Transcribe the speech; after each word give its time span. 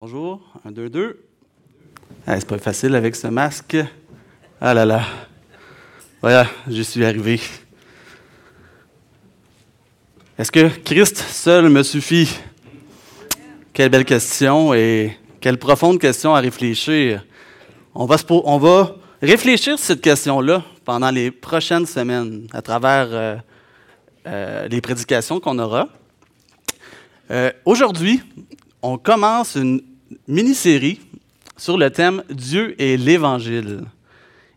Bonjour, 0.00 0.40
un, 0.64 0.70
deux, 0.70 0.88
deux. 0.88 1.24
Ah, 2.24 2.38
c'est 2.38 2.46
pas 2.46 2.56
facile 2.58 2.94
avec 2.94 3.16
ce 3.16 3.26
masque. 3.26 3.76
Ah 4.60 4.72
là 4.72 4.84
là. 4.84 5.02
Voilà, 6.20 6.46
je 6.68 6.82
suis 6.82 7.04
arrivé. 7.04 7.40
Est-ce 10.38 10.52
que 10.52 10.68
Christ 10.84 11.16
seul 11.16 11.68
me 11.68 11.82
suffit? 11.82 12.32
Quelle 13.72 13.88
belle 13.88 14.04
question 14.04 14.72
et 14.72 15.18
quelle 15.40 15.58
profonde 15.58 15.98
question 15.98 16.32
à 16.32 16.38
réfléchir. 16.38 17.24
On 17.92 18.06
va, 18.06 18.18
on 18.30 18.58
va 18.58 18.94
réfléchir 19.20 19.80
sur 19.80 19.84
cette 19.84 20.00
question-là 20.00 20.62
pendant 20.84 21.10
les 21.10 21.32
prochaines 21.32 21.86
semaines 21.86 22.46
à 22.52 22.62
travers 22.62 23.08
euh, 23.10 23.36
euh, 24.28 24.68
les 24.68 24.80
prédications 24.80 25.40
qu'on 25.40 25.58
aura. 25.58 25.88
Euh, 27.32 27.50
aujourd'hui, 27.64 28.22
on 28.80 28.96
commence 28.96 29.56
une 29.56 29.82
mini-série 30.28 31.00
sur 31.56 31.78
le 31.78 31.90
thème 31.90 32.22
Dieu 32.30 32.80
et 32.80 32.96
l'Évangile. 32.96 33.80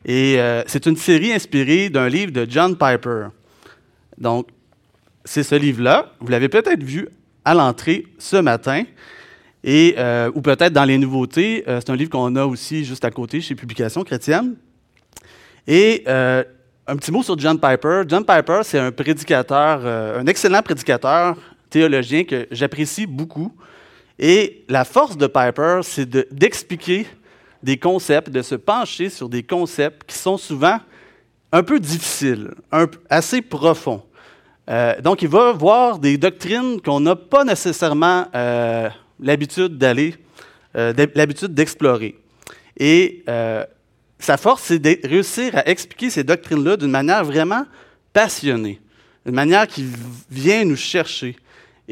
Et 0.06 0.40
euh, 0.40 0.64
c'est 0.68 0.86
une 0.86 0.98
série 0.98 1.32
inspirée 1.32 1.90
d'un 1.90 2.10
livre 2.10 2.32
de 2.32 2.46
John 2.48 2.76
Piper. 2.76 3.28
Donc, 4.18 4.48
c'est 5.24 5.44
ce 5.44 5.56
livre-là. 5.56 6.12
Vous 6.20 6.28
l'avez 6.28 6.50
peut-être 6.50 6.84
vu 6.84 7.08
à 7.46 7.54
l'entrée 7.54 8.06
ce 8.20 8.38
matin, 8.38 8.84
et, 9.64 9.96
euh, 9.98 10.32
ou 10.34 10.42
peut-être 10.42 10.74
dans 10.74 10.86
les 10.86 10.98
nouveautés. 10.98 11.64
Euh, 11.68 11.80
c'est 11.80 11.92
un 11.92 11.96
livre 11.96 12.10
qu'on 12.10 12.36
a 12.36 12.46
aussi 12.46 12.84
juste 12.84 13.06
à 13.06 13.12
côté 13.12 13.42
chez 13.42 13.56
Publications 13.56 14.04
chrétiennes. 14.04 14.56
Et 15.68 16.04
un 16.08 16.98
petit 16.98 17.12
mot 17.12 17.22
sur 17.22 17.38
John 17.38 17.60
Piper. 17.60 18.02
John 18.08 18.26
Piper, 18.26 18.62
c'est 18.64 18.80
un 18.80 18.92
prédicateur, 18.92 19.86
un 19.86 20.26
excellent 20.26 20.64
prédicateur 20.64 21.38
théologien 21.70 22.24
que 22.24 22.48
j'apprécie 22.50 23.06
beaucoup. 23.06 23.54
Et 24.24 24.64
la 24.70 24.86
force 24.86 25.18
de 25.18 25.26
Piper, 25.26 25.80
c'est 25.82 26.08
d'expliquer 26.32 27.08
des 27.64 27.78
concepts, 27.78 28.30
de 28.30 28.44
se 28.44 28.54
pencher 28.54 29.10
sur 29.10 29.28
des 29.28 29.42
concepts 29.42 30.04
qui 30.08 30.16
sont 30.16 30.38
souvent 30.38 30.80
un 31.52 31.64
peu 31.64 31.80
difficiles, 31.80 32.52
assez 33.10 33.42
profonds. 33.42 34.04
Euh, 34.70 35.02
donc, 35.02 35.24
il 35.24 35.28
va 35.28 35.52
voir 35.54 35.98
des 35.98 36.20
doctrines 36.20 36.80
qu'on 36.80 37.00
n'a 37.00 37.16
pas 37.16 37.44
nécessairement 37.44 38.28
euh, 38.36 38.90
l'habitude 39.20 39.80
d'aller, 39.80 40.16
euh, 40.76 40.94
l'habitude 41.16 41.56
d'explorer. 41.56 42.16
Et 42.78 43.26
sa 44.20 44.38
force, 44.38 44.66
c'est 44.66 44.78
de 44.78 45.00
réussir 45.04 45.58
à 45.58 45.68
expliquer 45.68 46.12
ces 46.12 46.24
doctrines-là 46.24 46.78
d'une 46.78 46.92
manière 46.92 47.26
vraiment 47.26 47.66
passionnée, 48.14 48.80
d'une 49.26 49.34
manière 49.34 49.66
qui 49.66 49.88
vient 50.30 50.64
nous 50.64 50.76
chercher. 50.76 51.36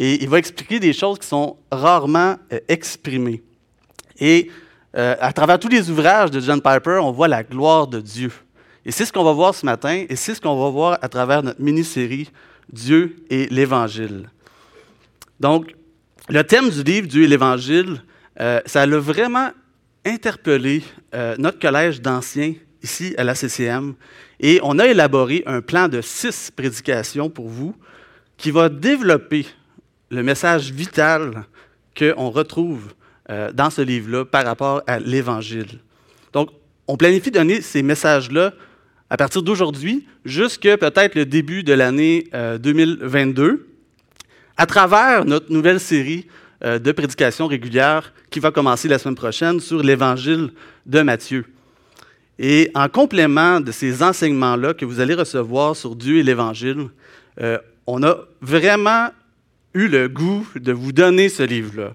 Et 0.01 0.23
il 0.23 0.29
va 0.29 0.37
expliquer 0.37 0.79
des 0.79 0.93
choses 0.93 1.19
qui 1.19 1.27
sont 1.27 1.57
rarement 1.69 2.37
euh, 2.53 2.59
exprimées. 2.69 3.43
Et 4.17 4.49
euh, 4.95 5.17
à 5.19 5.33
travers 5.33 5.59
tous 5.59 5.67
les 5.67 5.89
ouvrages 5.89 6.31
de 6.31 6.39
John 6.39 6.61
Piper, 6.61 7.01
on 7.03 7.11
voit 7.11 7.27
la 7.27 7.43
gloire 7.43 7.85
de 7.85 7.99
Dieu. 7.99 8.31
Et 8.85 8.93
c'est 8.93 9.03
ce 9.03 9.11
qu'on 9.11 9.25
va 9.25 9.33
voir 9.33 9.53
ce 9.53 9.65
matin, 9.65 10.05
et 10.07 10.15
c'est 10.15 10.33
ce 10.35 10.39
qu'on 10.39 10.57
va 10.57 10.69
voir 10.69 10.97
à 11.01 11.09
travers 11.09 11.43
notre 11.43 11.61
mini-série 11.61 12.29
Dieu 12.71 13.17
et 13.29 13.47
l'Évangile. 13.47 14.29
Donc, 15.37 15.75
le 16.29 16.45
thème 16.45 16.69
du 16.69 16.81
livre 16.81 17.07
Dieu 17.07 17.23
et 17.23 17.27
l'Évangile, 17.27 18.01
euh, 18.39 18.61
ça 18.65 18.83
a 18.83 18.87
vraiment 18.87 19.49
interpellé 20.05 20.81
notre 21.37 21.59
collège 21.59 22.01
d'anciens 22.01 22.53
ici 22.81 23.13
à 23.17 23.25
la 23.25 23.35
CCM. 23.35 23.95
Et 24.39 24.61
on 24.63 24.79
a 24.79 24.87
élaboré 24.87 25.43
un 25.45 25.59
plan 25.59 25.89
de 25.89 25.99
six 25.99 26.51
prédications 26.51 27.29
pour 27.29 27.49
vous 27.49 27.75
qui 28.37 28.51
va 28.51 28.69
développer 28.69 29.45
le 30.09 30.23
message 30.23 30.71
vital 30.71 31.45
qu'on 31.97 32.29
retrouve 32.29 32.93
euh, 33.29 33.51
dans 33.51 33.69
ce 33.69 33.81
livre-là 33.81 34.25
par 34.25 34.45
rapport 34.45 34.81
à 34.87 34.99
l'Évangile. 34.99 35.79
Donc, 36.33 36.49
on 36.87 36.97
planifie 36.97 37.31
donner 37.31 37.61
ces 37.61 37.83
messages-là 37.83 38.53
à 39.09 39.17
partir 39.17 39.43
d'aujourd'hui 39.43 40.07
jusqu'à 40.25 40.77
peut-être 40.77 41.15
le 41.15 41.25
début 41.25 41.63
de 41.63 41.73
l'année 41.73 42.27
2022 42.59 43.43
euh, 43.43 43.67
à 44.57 44.65
travers 44.65 45.25
notre 45.25 45.51
nouvelle 45.51 45.79
série 45.79 46.27
euh, 46.63 46.79
de 46.79 46.91
prédications 46.91 47.47
régulières 47.47 48.13
qui 48.29 48.39
va 48.39 48.51
commencer 48.51 48.87
la 48.87 48.99
semaine 48.99 49.15
prochaine 49.15 49.59
sur 49.59 49.81
l'Évangile 49.81 50.51
de 50.85 51.01
Matthieu. 51.01 51.45
Et 52.37 52.71
en 52.73 52.87
complément 52.87 53.59
de 53.59 53.71
ces 53.71 54.01
enseignements-là 54.01 54.73
que 54.73 54.85
vous 54.85 54.99
allez 54.99 55.13
recevoir 55.13 55.75
sur 55.75 55.95
Dieu 55.95 56.17
et 56.17 56.23
l'Évangile, 56.23 56.87
on 57.85 58.03
a 58.03 58.17
vraiment 58.41 59.09
eu 59.73 59.87
le 59.87 60.07
goût 60.07 60.47
de 60.55 60.71
vous 60.71 60.91
donner 60.91 61.29
ce 61.29 61.43
livre-là. 61.43 61.93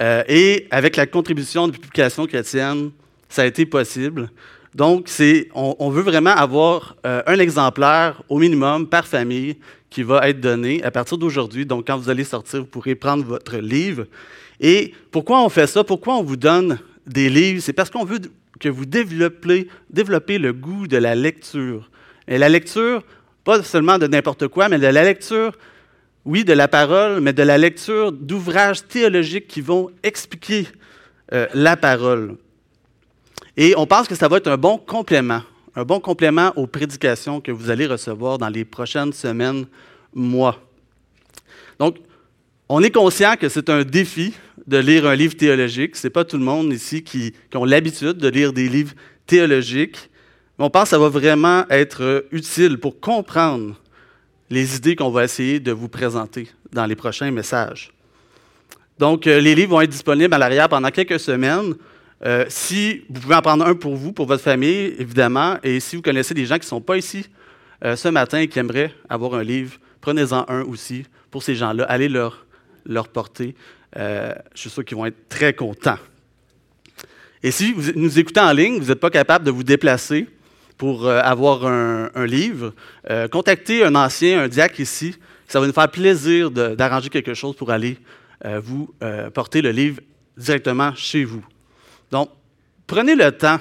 Euh, 0.00 0.22
et 0.28 0.66
avec 0.70 0.96
la 0.96 1.06
contribution 1.06 1.66
de 1.66 1.72
publication 1.72 2.26
chrétienne, 2.26 2.90
ça 3.28 3.42
a 3.42 3.46
été 3.46 3.66
possible. 3.66 4.30
Donc, 4.74 5.08
on, 5.54 5.76
on, 5.78 5.90
veut 5.90 6.02
vraiment 6.02 6.30
avoir 6.30 6.96
euh, 7.04 7.22
un 7.26 7.38
exemplaire 7.38 8.22
au 8.28 8.38
minimum 8.38 8.86
par 8.86 9.06
famille 9.06 9.56
qui 9.90 10.02
va 10.02 10.28
être 10.28 10.40
donné 10.40 10.82
à 10.84 10.90
partir 10.90 11.18
d'aujourd'hui. 11.18 11.66
Donc, 11.66 11.86
quand 11.86 11.96
vous 11.96 12.10
allez 12.10 12.24
sortir, 12.24 12.60
vous 12.60 12.66
pourrez 12.66 12.94
prendre 12.94 13.24
votre 13.24 13.56
livre. 13.56 14.06
Et 14.60 14.92
pourquoi 15.10 15.42
on 15.42 15.48
fait 15.48 15.66
ça? 15.66 15.82
Pourquoi 15.82 16.16
on 16.16 16.22
vous 16.22 16.36
donne 16.36 16.78
des 17.06 17.28
livres? 17.28 17.62
C'est 17.62 17.72
parce 17.72 17.90
qu'on 17.90 18.04
veut 18.04 18.20
que 18.60 18.68
vous 18.68 18.86
développez, 18.86 19.68
développez 19.90 20.38
le 20.38 20.52
goût 20.52 20.86
de 20.86 20.96
la 20.96 21.14
lecture. 21.14 21.90
Et 22.26 22.38
la 22.38 22.48
lecture, 22.48 23.02
pas 23.44 23.62
seulement 23.62 23.98
de 23.98 24.06
n'importe 24.06 24.48
quoi, 24.48 24.68
mais 24.68 24.78
de 24.78 24.86
la 24.86 25.04
lecture 25.04 25.52
oui, 26.28 26.44
de 26.44 26.52
la 26.52 26.68
parole, 26.68 27.22
mais 27.22 27.32
de 27.32 27.42
la 27.42 27.56
lecture 27.56 28.12
d'ouvrages 28.12 28.86
théologiques 28.86 29.48
qui 29.48 29.62
vont 29.62 29.90
expliquer 30.02 30.68
euh, 31.32 31.46
la 31.54 31.74
parole. 31.74 32.36
Et 33.56 33.72
on 33.78 33.86
pense 33.86 34.06
que 34.06 34.14
ça 34.14 34.28
va 34.28 34.36
être 34.36 34.48
un 34.48 34.58
bon 34.58 34.76
complément, 34.76 35.40
un 35.74 35.84
bon 35.84 36.00
complément 36.00 36.52
aux 36.56 36.66
prédications 36.66 37.40
que 37.40 37.50
vous 37.50 37.70
allez 37.70 37.86
recevoir 37.86 38.36
dans 38.36 38.50
les 38.50 38.66
prochaines 38.66 39.14
semaines, 39.14 39.64
mois. 40.12 40.60
Donc, 41.78 41.96
on 42.68 42.82
est 42.82 42.90
conscient 42.90 43.36
que 43.36 43.48
c'est 43.48 43.70
un 43.70 43.82
défi 43.82 44.34
de 44.66 44.76
lire 44.76 45.06
un 45.06 45.16
livre 45.16 45.34
théologique. 45.34 45.96
Ce 45.96 46.08
n'est 46.08 46.10
pas 46.10 46.26
tout 46.26 46.36
le 46.36 46.44
monde 46.44 46.70
ici 46.74 47.02
qui, 47.02 47.32
qui 47.50 47.56
ont 47.56 47.64
l'habitude 47.64 48.18
de 48.18 48.28
lire 48.28 48.52
des 48.52 48.68
livres 48.68 48.92
théologiques. 49.24 50.10
Mais 50.58 50.66
on 50.66 50.70
pense 50.70 50.82
que 50.82 50.88
ça 50.90 50.98
va 50.98 51.08
vraiment 51.08 51.64
être 51.70 52.26
utile 52.32 52.76
pour 52.76 53.00
comprendre 53.00 53.80
les 54.50 54.76
idées 54.76 54.96
qu'on 54.96 55.10
va 55.10 55.24
essayer 55.24 55.60
de 55.60 55.72
vous 55.72 55.88
présenter 55.88 56.48
dans 56.72 56.86
les 56.86 56.96
prochains 56.96 57.30
messages. 57.30 57.92
Donc, 58.98 59.26
euh, 59.26 59.40
les 59.40 59.54
livres 59.54 59.70
vont 59.72 59.80
être 59.80 59.90
disponibles 59.90 60.34
à 60.34 60.38
l'arrière 60.38 60.68
pendant 60.68 60.90
quelques 60.90 61.20
semaines. 61.20 61.74
Euh, 62.24 62.44
si 62.48 63.04
vous 63.08 63.20
pouvez 63.20 63.36
en 63.36 63.42
prendre 63.42 63.64
un 63.64 63.74
pour 63.74 63.94
vous, 63.94 64.12
pour 64.12 64.26
votre 64.26 64.42
famille, 64.42 64.94
évidemment, 64.98 65.56
et 65.62 65.78
si 65.78 65.96
vous 65.96 66.02
connaissez 66.02 66.34
des 66.34 66.46
gens 66.46 66.56
qui 66.56 66.62
ne 66.62 66.70
sont 66.70 66.80
pas 66.80 66.96
ici 66.96 67.26
euh, 67.84 67.94
ce 67.94 68.08
matin 68.08 68.38
et 68.38 68.48
qui 68.48 68.58
aimeraient 68.58 68.92
avoir 69.08 69.34
un 69.34 69.44
livre, 69.44 69.78
prenez-en 70.00 70.44
un 70.48 70.62
aussi 70.62 71.04
pour 71.30 71.42
ces 71.42 71.54
gens-là. 71.54 71.84
Allez 71.84 72.08
leur, 72.08 72.44
leur 72.84 73.08
porter. 73.08 73.54
je 73.94 74.34
suis 74.54 74.70
sûr 74.70 74.84
qu'ils 74.84 74.96
vont 74.96 75.06
être 75.06 75.28
très 75.28 75.52
contents. 75.52 75.98
Et 77.42 77.52
si 77.52 77.72
vous 77.72 77.92
nous 77.94 78.18
écoutez 78.18 78.40
en 78.40 78.52
ligne, 78.52 78.80
vous 78.80 78.88
n'êtes 78.88 78.98
pas 78.98 79.10
capable 79.10 79.44
de 79.44 79.52
vous 79.52 79.62
déplacer, 79.62 80.26
pour 80.78 81.06
euh, 81.06 81.20
avoir 81.20 81.66
un, 81.66 82.24
livre, 82.24 82.72
euh, 83.10 83.26
contactez 83.26 83.84
un 83.84 83.94
ancien, 83.96 84.42
un 84.44 84.48
diacre 84.48 84.80
ici. 84.80 85.14
Ça 85.48 85.60
va 85.60 85.66
nous 85.66 85.72
faire 85.72 85.90
plaisir 85.90 86.50
d'arranger 86.50 87.08
quelque 87.08 87.34
chose 87.34 87.56
pour 87.56 87.70
aller 87.70 87.98
euh, 88.44 88.60
vous 88.62 88.94
porter 89.34 89.60
le 89.60 89.70
livre 89.70 90.00
directement 90.36 90.94
chez 90.94 91.24
vous. 91.24 91.44
Donc, 92.12 92.30
prenez 92.86 93.16
le 93.16 93.32
temps 93.32 93.58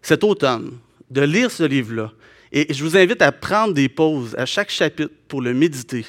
cet 0.00 0.22
automne 0.22 0.78
de 1.10 1.22
lire 1.22 1.50
ce 1.50 1.64
livre-là. 1.64 2.12
Et 2.52 2.72
je 2.72 2.84
vous 2.84 2.96
invite 2.96 3.22
à 3.22 3.32
prendre 3.32 3.74
des 3.74 3.88
pauses 3.88 4.34
à 4.38 4.46
chaque 4.46 4.70
chapitre 4.70 5.12
pour 5.26 5.42
le 5.42 5.52
méditer. 5.52 6.06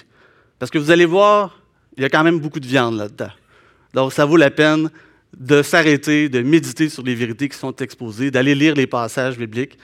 Parce 0.60 0.70
que 0.70 0.78
vous 0.78 0.92
allez 0.92 1.06
voir, 1.06 1.60
il 1.96 2.04
y 2.04 2.06
a 2.06 2.10
quand 2.10 2.24
même 2.24 2.40
beaucoup 2.40 2.60
de 2.60 2.68
viande 2.68 2.98
là-dedans. 2.98 3.32
Donc, 3.94 4.14
ça 4.14 4.26
vaut 4.26 4.38
la 4.38 4.52
peine 4.52 4.92
de 5.36 5.64
s'arrêter, 5.64 6.30
de 6.30 6.42
méditer 6.42 6.90
sur 6.90 7.04
les 7.04 7.16
vérités 7.16 7.50
qui 7.50 7.58
sont 7.58 7.76
exposées, 7.78 8.30
d'aller 8.30 8.54
lire 8.54 8.76
les 8.76 8.88
passages 8.88 9.38
bibliques. 9.38 9.78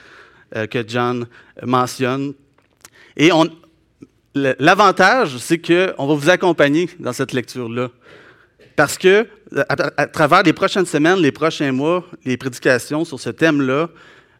Euh, 0.56 0.68
que 0.68 0.84
John 0.86 1.26
mentionne. 1.64 2.32
Et 3.16 3.30
l'avantage, 4.34 5.38
c'est 5.38 5.58
qu'on 5.58 6.06
va 6.06 6.14
vous 6.14 6.30
accompagner 6.30 6.88
dans 7.00 7.12
cette 7.12 7.32
lecture-là. 7.32 7.90
Parce 8.76 8.96
que, 8.96 9.26
à, 9.68 10.06
travers 10.06 10.44
les 10.44 10.52
prochaines 10.52 10.86
semaines, 10.86 11.18
les 11.18 11.32
prochains 11.32 11.72
mois, 11.72 12.04
les 12.24 12.36
prédications 12.36 13.04
sur 13.04 13.18
ce 13.18 13.30
thème-là, 13.30 13.88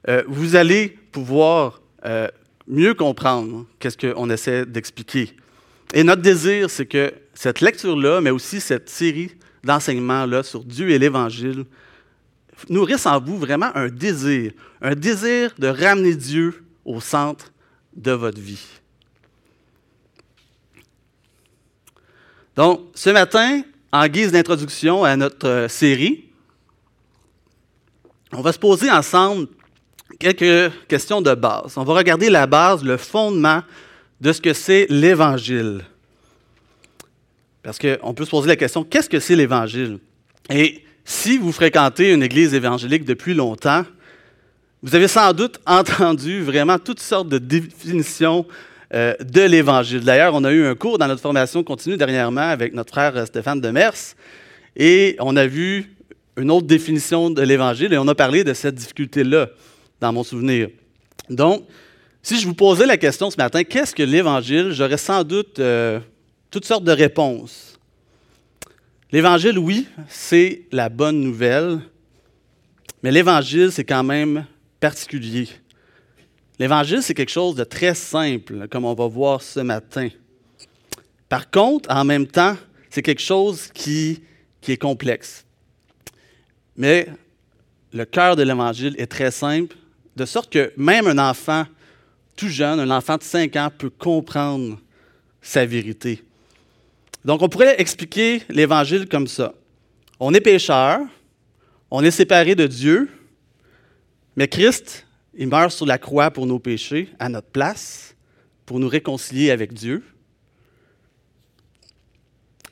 euh, 0.09 0.23
vous 0.29 0.55
allez 0.55 0.97
pouvoir 1.11 1.81
euh, 2.05 2.29
mieux 2.69 2.95
comprendre 2.95 3.67
qu'est-ce 3.81 3.99
qu'on 3.99 4.31
essaie 4.31 4.67
d'expliquer. 4.67 5.31
Et 5.95 6.05
notre 6.05 6.23
désir, 6.23 6.71
c'est 6.71 6.87
que 6.87 7.13
cette 7.35 7.61
lecture-là, 7.61 8.21
mais 8.21 8.31
aussi 8.31 8.61
cette 8.61 8.89
série 8.89 9.33
d'enseignements-là 9.65 10.45
sur 10.45 10.63
Dieu 10.63 10.91
et 10.91 10.99
l'Évangile, 10.99 11.65
nourrissent 12.69 13.06
en 13.06 13.21
vous 13.21 13.39
vraiment 13.39 13.71
un 13.75 13.89
désir, 13.89 14.53
un 14.81 14.95
désir 14.95 15.53
de 15.59 15.69
ramener 15.69 16.15
Dieu 16.15 16.65
au 16.85 17.01
centre 17.01 17.53
de 17.95 18.12
votre 18.12 18.41
vie. 18.41 18.67
Donc, 22.56 22.83
ce 22.95 23.11
matin, 23.11 23.62
en 23.93 24.06
guise 24.06 24.33
d'introduction 24.33 25.05
à 25.05 25.17
notre 25.17 25.49
euh, 25.49 25.69
série, 25.69 26.25
on 28.33 28.41
va 28.41 28.53
se 28.53 28.59
poser 28.59 28.91
ensemble 28.91 29.49
quelques 30.19 30.73
questions 30.89 31.21
de 31.21 31.35
base. 31.35 31.75
On 31.77 31.85
va 31.85 31.95
regarder 31.95 32.31
la 32.31 32.47
base, 32.47 32.85
le 32.85 32.97
fondement 32.97 33.62
de 34.21 34.33
ce 34.33 34.41
que 34.41 34.53
c'est 34.53 34.87
l'Évangile. 34.89 35.85
Parce 37.62 37.79
qu'on 37.79 38.15
peut 38.15 38.25
se 38.25 38.31
poser 38.31 38.49
la 38.49 38.56
question, 38.56 38.85
qu'est-ce 38.85 39.09
que 39.09 39.21
c'est 39.21 39.37
l'Évangile? 39.37 39.99
Si 41.05 41.39
vous 41.39 41.53
fréquentez 41.53 42.12
une 42.12 42.23
église 42.23 42.55
évangélique 42.55 43.05
depuis 43.05 43.35
longtemps, 43.35 43.85
vous 44.83 44.95
avez 44.95 45.09
sans 45.09 45.33
doute 45.33 45.61
entendu 45.67 46.43
vraiment 46.43 46.79
toutes 46.79 47.01
sortes 47.01 47.29
de 47.29 47.39
définitions 47.39 48.47
euh, 48.93 49.15
de 49.21 49.43
l'Évangile. 49.43 50.01
D'ailleurs, 50.01 50.35
on 50.35 50.45
a 50.45 50.53
eu 50.53 50.67
un 50.67 50.75
cours 50.75 50.99
dans 50.99 51.09
notre 51.09 51.23
formation 51.23 51.62
continue 51.62 51.97
dernièrement 51.97 52.49
avec 52.49 52.75
notre 52.75 52.93
frère 52.93 53.17
euh, 53.17 53.27
Stéphane 53.27 53.61
Demers 53.61 54.15
et 54.77 55.17
on 55.21 55.37
a 55.37 55.47
vu 55.47 55.91
une 56.37 56.51
autre 56.51 56.67
définition 56.67 57.31
de 57.31 57.43
l'Évangile 57.43 57.93
et 57.93 57.99
on 57.99 58.09
a 58.09 58.15
parlé 58.15 58.45
de 58.45 58.53
cette 58.55 58.75
difficulté-là 58.75 59.49
dans 60.01 60.12
mon 60.12 60.25
souvenir. 60.25 60.69
Donc, 61.31 61.65
si 62.23 62.39
je 62.41 62.47
vous 62.47 62.55
posais 62.55 62.87
la 62.87 62.97
question 62.97 63.31
ce 63.31 63.37
matin, 63.37 63.65
qu'est-ce 63.65 63.95
que 63.95 64.03
l'Évangile, 64.03 64.73
j'aurais 64.73 64.97
sans 64.97 65.25
doute 65.25 65.59
euh, 65.59 66.01
toutes 66.51 66.65
sortes 66.65 66.85
de 66.85 66.93
réponses. 66.93 67.74
L'Évangile, 69.12 69.59
oui, 69.59 69.87
c'est 70.09 70.62
la 70.73 70.89
bonne 70.89 71.21
nouvelle, 71.21 71.81
mais 73.03 73.12
l'Évangile, 73.12 73.71
c'est 73.71 73.85
quand 73.85 74.03
même 74.03 74.47
particulier. 74.81 75.49
L'Évangile, 76.59 77.03
c'est 77.03 77.15
quelque 77.15 77.31
chose 77.31 77.55
de 77.55 77.65
très 77.65 77.95
simple, 77.95 78.67
comme 78.69 78.85
on 78.85 78.95
va 78.95 79.06
voir 79.06 79.43
ce 79.43 79.61
matin. 79.61 80.09
Par 81.29 81.51
contre, 81.51 81.91
en 81.91 82.05
même 82.05 82.27
temps, 82.27 82.56
c'est 82.91 83.03
quelque 83.03 83.23
chose 83.23 83.69
qui, 83.73 84.23
est 84.67 84.77
complexe. 84.77 85.45
Mais 86.77 87.09
le 87.93 88.05
cœur 88.05 88.37
de 88.37 88.43
l'Évangile 88.43 88.95
est 88.99 89.06
très 89.06 89.31
simple, 89.31 89.77
de 90.17 90.25
sorte 90.25 90.51
que 90.51 90.73
même 90.77 91.06
un 91.06 91.19
enfant 91.19 91.67
tout 92.37 92.49
jeune, 92.49 92.81
un 92.81 92.91
enfant 92.91 93.17
de 93.17 93.23
5 93.23 93.56
ans, 93.56 93.71
peut 93.77 93.91
comprendre 93.91 94.79
sa 95.43 95.67
vérité. 95.67 96.23
Donc, 97.25 97.43
on 97.43 97.49
pourrait 97.49 97.81
expliquer 97.81 98.43
l'Évangile 98.49 99.09
comme 99.09 99.26
ça. 99.26 99.55
On 100.21 100.35
est 100.35 100.41
pécheur, 100.41 101.00
on 101.91 102.03
est 102.03 102.11
séparé 102.11 102.55
de 102.55 102.67
Dieu, 102.67 103.09
mais 104.37 104.49
Christ 104.49 105.06
il 105.37 105.49
meurt 105.49 105.73
sur 105.73 105.87
la 105.87 105.99
croix 105.99 106.31
pour 106.31 106.47
nos 106.47 106.59
péchés, 106.59 107.09
à 107.19 107.29
notre 107.29 107.49
place, 107.49 108.15
pour 108.67 108.79
nous 108.79 108.88
réconcilier 108.88 109.50
avec 109.50 109.73
Dieu. 109.73 110.03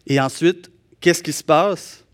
Et 0.07 0.21
ensuite, 0.21 0.71
qu'est-ce 1.01 1.23
qui 1.23 1.33
se 1.33 1.43
passe? 1.43 2.05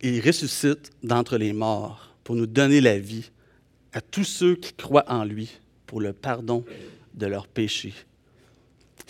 Il 0.00 0.20
ressuscite 0.24 0.90
d'entre 1.02 1.36
les 1.36 1.52
morts 1.52 2.14
pour 2.24 2.36
nous 2.36 2.46
donner 2.46 2.80
la 2.80 2.98
vie 2.98 3.30
à 3.92 4.00
tous 4.00 4.24
ceux 4.24 4.54
qui 4.54 4.72
croient 4.72 5.04
en 5.08 5.24
lui 5.24 5.58
pour 5.86 6.00
le 6.00 6.12
pardon 6.12 6.64
de 7.14 7.26
leurs 7.26 7.48
péchés. 7.48 7.94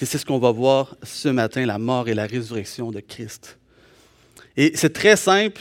Et 0.01 0.07
c'est 0.07 0.19
ce 0.19 0.25
qu'on 0.25 0.39
va 0.39 0.51
voir 0.51 0.97
ce 1.03 1.29
matin, 1.29 1.67
la 1.67 1.79
mort 1.79 2.09
et 2.09 2.15
la 2.15 2.27
résurrection 2.27 2.91
de 2.91 3.01
Christ. 3.01 3.59
Et 4.57 4.73
c'est 4.75 4.93
très 4.93 5.17
simple. 5.17 5.61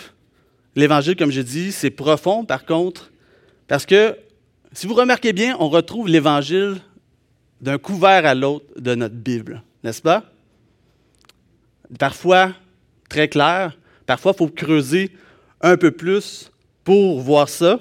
L'Évangile, 0.75 1.15
comme 1.15 1.31
je 1.31 1.41
dis, 1.41 1.71
c'est 1.71 1.89
profond. 1.89 2.45
Par 2.45 2.65
contre, 2.65 3.11
parce 3.67 3.85
que, 3.85 4.15
si 4.71 4.87
vous 4.87 4.93
remarquez 4.93 5.33
bien, 5.33 5.57
on 5.59 5.67
retrouve 5.67 6.07
l'Évangile 6.07 6.77
d'un 7.59 7.77
couvert 7.77 8.25
à 8.25 8.33
l'autre 8.33 8.65
de 8.77 8.95
notre 8.95 9.15
Bible, 9.15 9.61
n'est-ce 9.83 10.01
pas? 10.01 10.23
Parfois 11.97 12.53
très 13.09 13.27
clair, 13.27 13.77
parfois 14.05 14.31
il 14.33 14.37
faut 14.37 14.47
creuser 14.47 15.11
un 15.59 15.75
peu 15.75 15.91
plus 15.91 16.51
pour 16.83 17.19
voir 17.19 17.49
ça, 17.49 17.79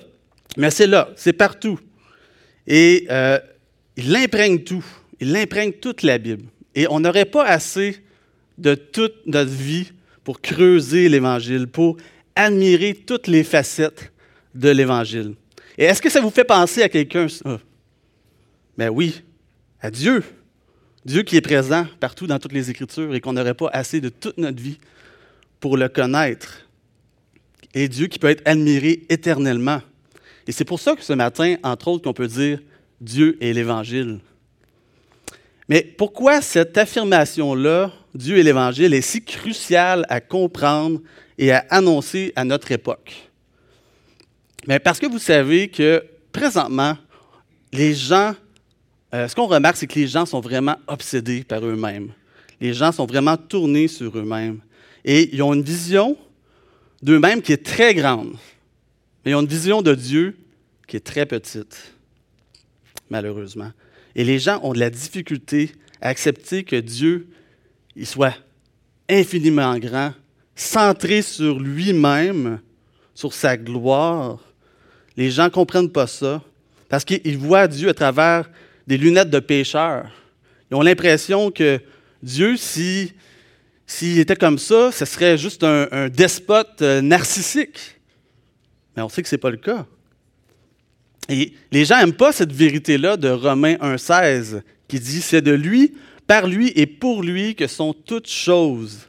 mais 0.56 0.70
c'est 0.70 0.86
là, 0.86 1.10
c'est 1.14 1.34
partout. 1.34 1.78
Et 2.66 3.06
euh, 3.10 3.38
il 3.96 4.14
imprègne 4.16 4.64
tout, 4.64 4.84
il 5.20 5.36
imprègne 5.36 5.72
toute 5.72 6.02
la 6.02 6.18
Bible. 6.18 6.44
Et 6.74 6.86
on 6.88 7.00
n'aurait 7.00 7.24
pas 7.24 7.44
assez 7.44 7.96
de 8.56 8.74
toute 8.74 9.26
notre 9.26 9.50
vie 9.50 9.92
pour 10.24 10.40
creuser 10.40 11.08
l'Évangile, 11.08 11.66
pour 11.66 11.96
admirer 12.34 12.94
toutes 12.94 13.26
les 13.26 13.44
facettes 13.44 14.12
de 14.54 14.68
l'Évangile. 14.68 15.34
Et 15.76 15.84
est-ce 15.84 16.02
que 16.02 16.10
ça 16.10 16.20
vous 16.20 16.30
fait 16.30 16.44
penser 16.44 16.82
à 16.82 16.88
quelqu'un, 16.88 17.28
ça? 17.28 17.60
Ben 18.76 18.90
oui, 18.90 19.22
à 19.80 19.90
Dieu. 19.90 20.22
Dieu 21.04 21.22
qui 21.22 21.36
est 21.36 21.40
présent 21.40 21.86
partout 22.00 22.26
dans 22.26 22.38
toutes 22.38 22.52
les 22.52 22.70
Écritures 22.70 23.14
et 23.14 23.20
qu'on 23.20 23.32
n'aurait 23.32 23.54
pas 23.54 23.70
assez 23.72 24.00
de 24.00 24.08
toute 24.08 24.38
notre 24.38 24.60
vie 24.60 24.78
pour 25.60 25.76
le 25.76 25.88
connaître. 25.88 26.68
Et 27.74 27.88
Dieu 27.88 28.06
qui 28.06 28.18
peut 28.18 28.28
être 28.28 28.42
admiré 28.44 29.04
éternellement. 29.08 29.80
Et 30.46 30.52
c'est 30.52 30.64
pour 30.64 30.80
ça 30.80 30.96
que 30.96 31.02
ce 31.02 31.12
matin, 31.12 31.56
entre 31.62 31.88
autres, 31.88 32.04
qu'on 32.04 32.12
peut 32.12 32.28
dire 32.28 32.60
Dieu 33.00 33.36
et 33.40 33.52
l'Évangile. 33.52 34.20
Mais 35.68 35.82
pourquoi 35.82 36.40
cette 36.40 36.78
affirmation-là, 36.78 37.92
Dieu 38.14 38.38
et 38.38 38.42
l'Évangile, 38.42 38.94
est 38.94 39.02
si 39.02 39.22
cruciale 39.22 40.06
à 40.08 40.20
comprendre 40.20 41.00
et 41.36 41.52
à 41.52 41.66
annoncer 41.68 42.32
à 42.36 42.44
notre 42.44 42.72
époque? 42.72 43.28
Mais 44.66 44.78
parce 44.78 44.98
que 44.98 45.06
vous 45.06 45.18
savez 45.18 45.68
que 45.68 46.04
présentement, 46.32 46.96
les 47.72 47.94
gens, 47.94 48.34
euh, 49.14 49.28
ce 49.28 49.34
qu'on 49.34 49.46
remarque, 49.46 49.76
c'est 49.76 49.86
que 49.86 49.98
les 49.98 50.06
gens 50.06 50.24
sont 50.24 50.40
vraiment 50.40 50.76
obsédés 50.86 51.44
par 51.44 51.64
eux-mêmes. 51.64 52.12
Les 52.60 52.72
gens 52.72 52.90
sont 52.90 53.06
vraiment 53.06 53.36
tournés 53.36 53.88
sur 53.88 54.16
eux-mêmes. 54.16 54.60
Et 55.04 55.34
ils 55.34 55.42
ont 55.42 55.54
une 55.54 55.62
vision 55.62 56.16
d'eux-mêmes 57.02 57.42
qui 57.42 57.52
est 57.52 57.64
très 57.64 57.94
grande. 57.94 58.32
Mais 59.24 59.32
ils 59.32 59.34
ont 59.34 59.42
une 59.42 59.46
vision 59.46 59.82
de 59.82 59.94
Dieu 59.94 60.36
qui 60.86 60.96
est 60.96 61.06
très 61.06 61.26
petite, 61.26 61.92
malheureusement. 63.10 63.70
Et 64.18 64.24
les 64.24 64.40
gens 64.40 64.58
ont 64.64 64.72
de 64.74 64.80
la 64.80 64.90
difficulté 64.90 65.70
à 66.02 66.08
accepter 66.08 66.64
que 66.64 66.76
Dieu 66.76 67.28
il 67.94 68.06
soit 68.06 68.34
infiniment 69.08 69.78
grand, 69.78 70.12
centré 70.54 71.22
sur 71.22 71.58
lui-même, 71.58 72.60
sur 73.14 73.32
sa 73.32 73.56
gloire, 73.56 74.38
les 75.16 75.30
gens 75.30 75.44
ne 75.44 75.48
comprennent 75.48 75.90
pas 75.90 76.06
ça 76.06 76.42
parce 76.88 77.04
qu'ils 77.04 77.38
voient 77.38 77.68
Dieu 77.68 77.88
à 77.88 77.94
travers 77.94 78.50
des 78.86 78.96
lunettes 78.96 79.30
de 79.30 79.40
pécheurs. 79.40 80.10
Ils 80.70 80.74
ont 80.76 80.82
l'impression 80.82 81.50
que 81.50 81.80
Dieu, 82.22 82.56
s'il 82.56 83.12
était 84.18 84.36
comme 84.36 84.58
ça, 84.58 84.90
ce 84.90 85.04
serait 85.04 85.38
juste 85.38 85.62
un, 85.62 86.08
despote 86.08 86.82
euh, 86.82 87.00
narcissique. 87.00 88.00
Mais 88.96 89.02
on 89.02 89.08
sait 89.08 89.22
que 89.22 89.28
ce 89.28 89.36
n'est 89.36 89.40
pas 89.40 89.50
le 89.50 89.56
cas. 89.58 89.86
Et 91.28 91.52
les 91.70 91.84
gens 91.84 91.98
n'aiment 91.98 92.12
pas 92.14 92.32
cette 92.32 92.52
vérité-là 92.52 93.16
de 93.16 93.28
Romains 93.28 93.74
1,16 93.74 94.62
qui 94.88 94.98
dit 94.98 95.20
C'est 95.20 95.42
de 95.42 95.52
lui, 95.52 95.94
par 96.26 96.46
lui 96.46 96.72
et 96.74 96.86
pour 96.86 97.22
lui 97.22 97.54
que 97.54 97.66
sont 97.66 97.92
toutes 97.92 98.28
choses. 98.28 99.08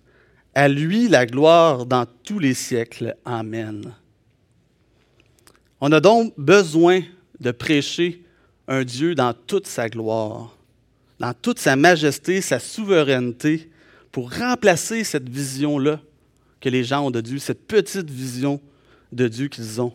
À 0.53 0.67
lui 0.67 1.07
la 1.07 1.25
gloire 1.25 1.85
dans 1.85 2.05
tous 2.23 2.39
les 2.39 2.53
siècles. 2.53 3.15
Amen. 3.23 3.93
On 5.79 5.91
a 5.91 6.01
donc 6.01 6.33
besoin 6.38 7.01
de 7.39 7.51
prêcher 7.51 8.23
un 8.67 8.83
Dieu 8.83 9.15
dans 9.15 9.33
toute 9.33 9.67
sa 9.67 9.89
gloire, 9.89 10.57
dans 11.19 11.33
toute 11.33 11.59
sa 11.59 11.75
majesté, 11.75 12.41
sa 12.41 12.59
souveraineté, 12.59 13.69
pour 14.11 14.33
remplacer 14.33 15.03
cette 15.03 15.29
vision-là 15.29 16.01
que 16.59 16.67
les 16.67 16.83
gens 16.83 17.05
ont 17.05 17.11
de 17.11 17.21
Dieu, 17.21 17.38
cette 17.39 17.65
petite 17.65 18.09
vision 18.09 18.59
de 19.11 19.27
Dieu 19.27 19.47
qu'ils 19.47 19.79
ont. 19.79 19.93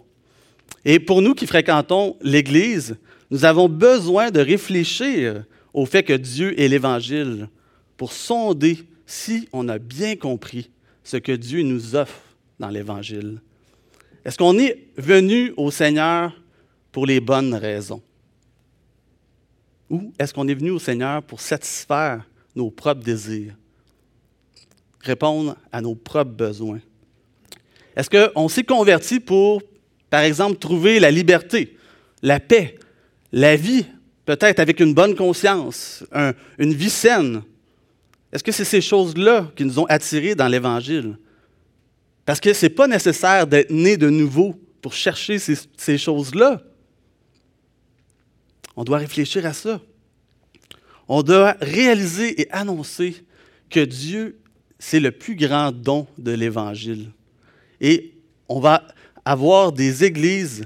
Et 0.85 0.99
pour 0.99 1.23
nous 1.23 1.35
qui 1.35 1.47
fréquentons 1.47 2.17
l'Église, 2.23 2.97
nous 3.31 3.45
avons 3.45 3.69
besoin 3.69 4.31
de 4.31 4.41
réfléchir 4.41 5.45
au 5.73 5.87
fait 5.87 6.03
que 6.03 6.13
Dieu 6.13 6.59
est 6.61 6.69
l'Évangile 6.69 7.49
pour 7.97 8.13
sonder 8.13 8.79
si 9.07 9.49
on 9.53 9.69
a 9.69 9.79
bien 9.79 10.17
compris 10.17 10.71
ce 11.03 11.17
que 11.17 11.33
Dieu 11.33 11.63
nous 11.63 11.97
offre 11.97 12.23
dans 12.59 12.69
l'Évangile. 12.69 13.41
Est-ce 14.25 14.39
qu'on 14.39 14.59
est 14.59 14.87
venu 14.97 15.53
au 15.57 15.71
Seigneur 15.71 16.33
pour 16.93 17.07
les 17.07 17.21
bonnes 17.21 17.55
raisons? 17.55 18.03
Ou 19.91 20.13
est-ce 20.19 20.33
qu'on 20.33 20.49
est 20.49 20.55
venu 20.55 20.71
au 20.71 20.79
Seigneur 20.79 21.23
pour 21.23 21.41
satisfaire 21.41 22.27
nos 22.57 22.71
propres 22.71 23.03
désirs? 23.03 23.55
Répondre 25.01 25.57
à 25.71 25.83
nos 25.83 25.95
propres 25.95 26.31
besoins. 26.31 26.81
Est-ce 27.95 28.09
qu'on 28.09 28.49
s'est 28.49 28.65
converti 28.65 29.21
pour, 29.21 29.63
par 30.15 30.23
exemple, 30.23 30.61
trouver 30.61 31.01
la 31.01 31.11
liberté, 31.11 31.77
la 32.23 32.39
paix, 32.39 32.79
la 33.33 33.57
vie, 33.57 33.85
peut-être 34.25 34.61
avec 34.61 34.79
une 34.79 34.95
bonne 34.95 35.17
conscience, 35.17 36.05
une 36.57 36.73
vie 36.73 36.89
saine? 36.89 37.43
Est-ce 38.33 38.45
que 38.45 38.53
c'est 38.53 38.65
ces 38.65 38.81
choses-là 38.81 39.51
qui 39.57 39.65
nous 39.65 39.81
ont 39.81 39.87
attirés 39.87 40.37
dans 40.37 40.47
l'Évangile? 40.47 41.19
Parce 42.25 42.39
que 42.39 42.53
ce 42.53 42.67
n'est 42.67 42.71
pas 42.71 42.87
nécessaire 42.87 43.49
d'être 43.49 43.73
né 43.73 43.97
de 43.97 44.09
nouveau 44.09 44.55
pour 44.81 44.93
chercher 44.93 45.41
ces, 45.41 45.99
choses-là. 45.99 46.63
On 48.77 48.85
doit 48.85 48.99
réfléchir 48.99 49.45
à 49.47 49.53
ça. 49.53 49.81
On 51.09 51.25
doit 51.25 51.57
réaliser 51.61 52.41
et 52.41 52.49
annoncer 52.53 53.17
que 53.69 53.81
Dieu, 53.81 54.39
c'est 54.79 55.01
le 55.01 55.11
plus 55.11 55.35
grand 55.35 55.73
don 55.73 56.07
de 56.19 56.31
l'Évangile. 56.31 57.11
Et 57.81 58.15
on 58.49 58.61
va 58.61 58.87
avoir 59.25 59.73
des 59.73 60.05
églises 60.05 60.65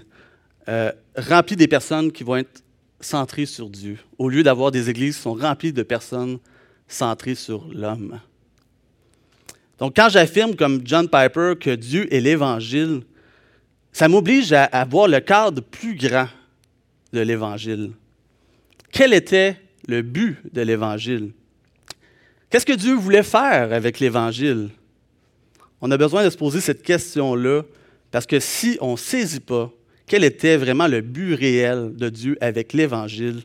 euh, 0.68 0.92
remplies 1.16 1.56
des 1.56 1.68
personnes 1.68 2.12
qui 2.12 2.24
vont 2.24 2.36
être 2.36 2.62
centrées 3.00 3.46
sur 3.46 3.70
Dieu, 3.70 3.98
au 4.18 4.28
lieu 4.28 4.42
d'avoir 4.42 4.70
des 4.70 4.90
églises 4.90 5.16
qui 5.16 5.22
sont 5.22 5.34
remplies 5.34 5.72
de 5.72 5.82
personnes 5.82 6.38
centrées 6.88 7.34
sur 7.34 7.66
l'homme. 7.72 8.20
Donc 9.78 9.94
quand 9.94 10.08
j'affirme 10.08 10.56
comme 10.56 10.80
John 10.84 11.08
Piper 11.08 11.54
que 11.58 11.74
Dieu 11.74 12.12
est 12.12 12.20
l'Évangile, 12.20 13.02
ça 13.92 14.08
m'oblige 14.08 14.52
à, 14.52 14.64
à 14.64 14.84
voir 14.84 15.06
le 15.06 15.20
cadre 15.20 15.62
plus 15.62 15.94
grand 15.94 16.28
de 17.12 17.20
l'Évangile. 17.20 17.92
Quel 18.90 19.12
était 19.14 19.56
le 19.86 20.02
but 20.02 20.38
de 20.52 20.62
l'Évangile? 20.62 21.30
Qu'est-ce 22.50 22.66
que 22.66 22.72
Dieu 22.72 22.94
voulait 22.94 23.22
faire 23.22 23.72
avec 23.72 24.00
l'Évangile? 24.00 24.70
On 25.80 25.90
a 25.90 25.96
besoin 25.96 26.24
de 26.24 26.30
se 26.30 26.36
poser 26.36 26.60
cette 26.60 26.82
question-là 26.82 27.62
parce 28.10 28.26
que 28.26 28.40
si 28.40 28.78
on 28.80 28.92
ne 28.92 28.96
saisit 28.96 29.40
pas 29.40 29.70
quel 30.06 30.24
était 30.24 30.56
vraiment 30.56 30.86
le 30.86 31.02
but 31.02 31.34
réel 31.34 31.94
de 31.94 32.08
Dieu 32.08 32.38
avec 32.40 32.72
l'Évangile, 32.72 33.42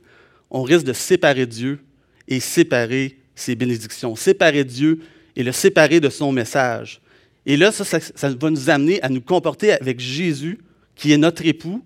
on 0.50 0.63
risque 0.63 0.86
de 0.86 0.93
séparer 0.93 1.46
Dieu 1.46 1.79
et 2.27 2.39
séparer 2.39 3.17
ses 3.36 3.55
bénédictions, 3.55 4.15
séparer 4.15 4.63
Dieu 4.63 5.00
et 5.36 5.43
le 5.43 5.51
séparer 5.51 6.00
de 6.00 6.10
son 6.10 6.32
message. 6.32 7.01
Et 7.46 7.58
là, 7.58 7.72
ça, 7.72 8.00
va 8.29 8.50
nous 8.50 8.70
amener 8.70 9.01
à 9.01 9.10
nous 9.10 9.20
comporter 9.20 9.74
avec 9.74 10.00
Jésus, 10.00 10.60
qui 10.96 11.12
est 11.12 11.17
notre 11.17 11.46
époux, 11.46 11.84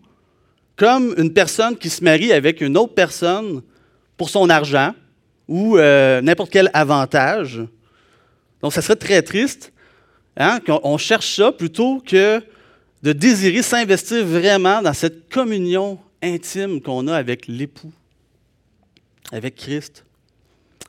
comme 0.76 1.16
une 1.18 1.34
personne 1.34 1.76
qui 1.76 1.90
se 1.90 2.04
marie 2.04 2.32
avec 2.32 2.62
une 2.62 2.78
autre 2.78 2.94
personne 2.94 3.64
pour 4.16 4.30
son 4.30 4.50
argent 4.50 4.94
ou 5.48 5.78
euh, 5.78 6.22
n'importe 6.22 6.52
quel 6.52 6.70
avantage. 6.74 7.62
Donc, 8.62 8.74
ça 8.74 8.82
serait 8.82 8.96
très 8.96 9.24
triste 9.24 9.74
hein, 10.36 10.60
qu'on 10.60 10.98
cherche 11.00 11.36
ça 11.36 11.52
plutôt 11.52 12.04
que 12.06 12.44
de 13.04 13.14
désirer 13.14 13.62
s'investir 13.62 14.26
vraiment 14.26 14.82
dans 14.82 14.94
cette 14.94 15.30
communion 15.30 16.00
intime 16.22 16.82
qu'on 16.82 17.08
a 17.08 17.16
avec 17.16 17.48
l'époux, 17.48 17.92
avec 19.32 19.56
Christ. 19.56 20.04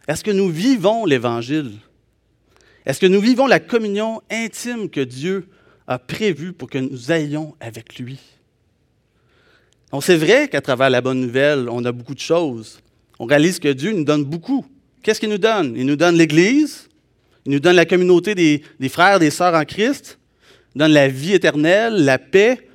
Est-ce 0.07 0.25
que 0.25 0.31
nous 0.31 0.49
vivons 0.49 1.05
l'Évangile? 1.05 1.73
Est-ce 2.87 3.01
que 3.01 3.07
nous 3.07 3.21
vivons 3.21 3.47
la 3.47 3.61
communion 3.61 4.23
intime 4.31 4.89
que 4.89 5.01
Dieu 5.01 5.47
a 5.87 5.99
prévue 5.99 6.53
pour 6.53 6.71
que 6.71 6.79
nous 6.79 7.13
ayons 7.13 7.55
avec 7.61 7.99
lui? 7.99 8.19
Donc 9.93 10.05
c'est 10.05 10.17
vrai 10.17 10.49
qu'à 10.49 10.61
travers 10.61 10.89
la 10.89 11.01
bonne 11.01 11.21
nouvelle, 11.21 11.69
on 11.69 11.85
a 11.85 11.93
beaucoup 11.93 12.15
de 12.15 12.21
choses. 12.21 12.81
On 13.19 13.27
réalise 13.27 13.59
que 13.59 13.69
Dieu 13.69 13.93
nous 13.93 14.05
donne 14.05 14.25
beaucoup. 14.25 14.65
Qu'est-ce 15.03 15.21
qu'il 15.21 15.29
nous 15.29 15.39
donne? 15.39 15.75
Il 15.77 15.87
nous 15.87 15.97
donne 15.97 16.17
l'Église, 16.17 16.89
il 17.45 17.53
nous 17.53 17.61
donne 17.61 17.77
la 17.77 17.87
communauté 17.87 18.35
des, 18.35 18.63
des 18.81 18.89
frères, 18.89 19.19
des 19.19 19.31
sœurs 19.31 19.55
en 19.55 19.65
Christ, 19.65 20.19
donne 20.75 20.93
la 20.93 21.09
vie 21.09 21.35
éternelle, 21.35 22.05
la 22.05 22.19
paix, 22.19 22.69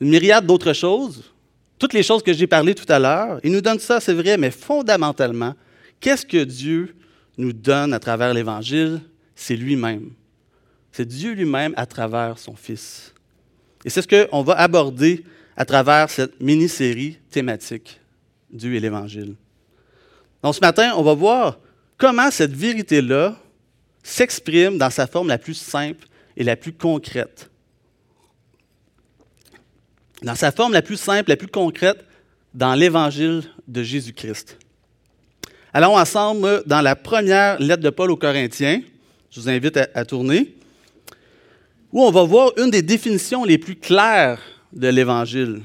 une 0.00 0.10
myriade 0.10 0.46
d'autres 0.46 0.72
choses. 0.72 1.32
Toutes 1.78 1.92
les 1.92 2.02
choses 2.02 2.22
que 2.22 2.32
j'ai 2.32 2.46
parlé 2.46 2.74
tout 2.74 2.90
à 2.92 2.98
l'heure, 2.98 3.40
il 3.42 3.52
nous 3.52 3.60
donne 3.60 3.78
ça, 3.78 4.00
c'est 4.00 4.12
vrai, 4.12 4.36
mais 4.36 4.50
fondamentalement, 4.50 5.54
qu'est-ce 5.98 6.26
que 6.26 6.44
Dieu 6.44 6.94
nous 7.38 7.52
donne 7.52 7.94
à 7.94 7.98
travers 7.98 8.34
l'Évangile? 8.34 9.00
c'est 9.40 9.56
lui-même. 9.56 10.10
C'est 10.92 11.06
Dieu 11.06 11.32
lui-même 11.32 11.72
à 11.76 11.86
travers 11.86 12.38
son 12.38 12.54
Fils. 12.54 13.14
Et 13.86 13.90
c'est 13.90 14.02
ce 14.02 14.26
qu'on 14.28 14.42
va 14.42 14.52
aborder 14.54 15.24
à 15.56 15.64
travers 15.64 16.10
cette 16.10 16.38
mini-série 16.40 17.18
thématique, 17.30 17.98
Dieu 18.50 18.74
et 18.74 18.80
l'Évangile. 18.80 19.34
Donc 20.42 20.54
ce 20.54 20.60
matin, 20.60 20.92
on 20.96 21.02
va 21.02 21.14
voir 21.14 21.58
comment 21.96 22.30
cette 22.30 22.52
vérité-là 22.52 23.34
s'exprime 24.02 24.76
dans 24.76 24.90
sa 24.90 25.06
forme 25.06 25.28
la 25.28 25.38
plus 25.38 25.54
simple 25.54 26.06
et 26.40 26.42
la 26.42 26.56
plus 26.56 26.72
concrète. 26.72 27.50
Dans 30.22 30.34
sa 30.34 30.50
forme 30.50 30.72
la 30.72 30.80
plus 30.80 30.96
simple, 30.96 31.28
la 31.28 31.36
plus 31.36 31.48
concrète, 31.48 32.02
dans 32.54 32.74
l'Évangile 32.74 33.42
de 33.68 33.82
Jésus-Christ. 33.82 34.58
Allons 35.74 35.98
ensemble 35.98 36.62
dans 36.64 36.80
la 36.80 36.96
première 36.96 37.60
lettre 37.60 37.82
de 37.82 37.90
Paul 37.90 38.10
aux 38.10 38.16
Corinthiens, 38.16 38.80
je 39.30 39.38
vous 39.38 39.50
invite 39.50 39.76
à, 39.76 40.04
tourner, 40.06 40.56
où 41.92 42.02
on 42.02 42.10
va 42.10 42.22
voir 42.22 42.52
une 42.56 42.70
des 42.70 42.82
définitions 42.82 43.44
les 43.44 43.58
plus 43.58 43.76
claires 43.76 44.40
de 44.72 44.88
l'Évangile. 44.88 45.60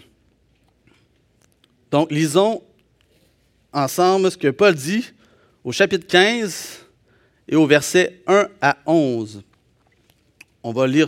Donc, 1.89 2.12
lisons 2.12 2.62
ensemble 3.72 4.29
ce 4.29 4.38
que 4.38 4.50
Paul 4.50 4.75
dit 4.75 5.05
au 5.63 5.72
chapitre 5.72 6.05
15 6.05 6.86
et 7.48 7.55
au 7.55 7.65
verset 7.65 8.22
1 8.27 8.50
à 8.62 8.77
11. 8.86 9.41
On 10.67 10.74
va 10.74 10.88
lire 10.88 11.05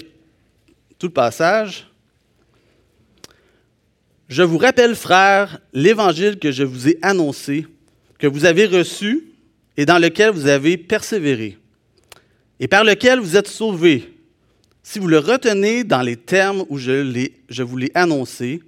tout 0.99 1.07
le 1.07 1.13
passage. 1.13 1.87
Je 4.29 4.43
vous 4.43 4.59
rappelle, 4.59 4.95
frères, 4.95 5.59
l'évangile 5.73 6.37
que 6.37 6.51
je 6.51 6.61
vous 6.61 6.87
ai 6.89 6.99
annoncé, 7.01 7.65
que 8.19 8.27
vous 8.27 8.45
avez 8.45 8.67
reçu 8.67 9.31
et 9.75 9.87
dans 9.87 9.97
lequel 9.97 10.29
vous 10.29 10.45
avez 10.45 10.77
persévéré 10.77 11.57
et 12.59 12.67
par 12.67 12.83
lequel 12.83 13.19
vous 13.19 13.35
êtes 13.35 13.47
sauvés, 13.47 14.13
si 14.83 14.99
vous 14.99 15.07
le 15.07 15.17
retenez 15.17 15.83
dans 15.83 16.03
les 16.03 16.17
termes 16.17 16.63
où 16.69 16.77
je, 16.77 17.27
je 17.49 17.63
vous 17.63 17.77
l'ai 17.77 17.91
annoncé, 17.95 18.61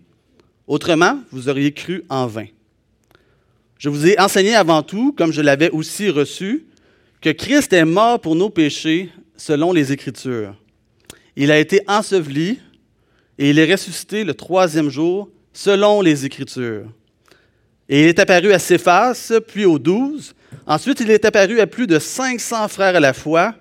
autrement, 0.66 1.20
vous 1.32 1.50
auriez 1.50 1.72
cru 1.72 2.04
en 2.10 2.26
vain. 2.26 2.48
Je 3.78 3.90
vous 3.90 4.08
ai 4.08 4.20
enseigné 4.20 4.56
avant 4.56 4.82
tout, 4.82 5.14
comme 5.16 5.34
je 5.34 5.42
l'avais 5.42 5.70
aussi 5.70 6.10
reçu, 6.10 6.66
que 7.22 7.30
Christ 7.30 7.74
est 7.74 7.86
mort 7.86 8.20
pour 8.20 8.36
nos 8.36 8.50
péchés 8.50 9.12
selon 9.38 9.72
les 9.72 9.92
Écritures. 9.92 10.56
Il 11.42 11.52
a 11.52 11.58
été 11.58 11.82
enseveli 11.88 12.60
et 13.38 13.52
il 13.52 13.60
est 13.60 13.72
ressuscité 13.72 14.26
le 14.26 14.34
troisième 14.34 14.90
jour 14.90 15.30
selon 15.54 16.02
les 16.02 16.26
Écritures. 16.26 16.92
Et 17.88 18.02
il 18.02 18.08
est 18.10 18.20
apparu 18.20 18.52
à 18.52 18.60
Céphas, 18.60 19.32
puis 19.48 19.64
aux 19.64 19.80
douze. 19.80 20.36
Ensuite, 20.68 21.00
il 21.00 21.10
est 21.10 21.24
apparu 21.24 21.62
à 21.62 21.66
plus 21.66 21.88
de 21.88 21.98
500 21.98 22.68
frères 22.68 22.98
à 22.98 23.00
la 23.00 23.14
fois, 23.14 23.56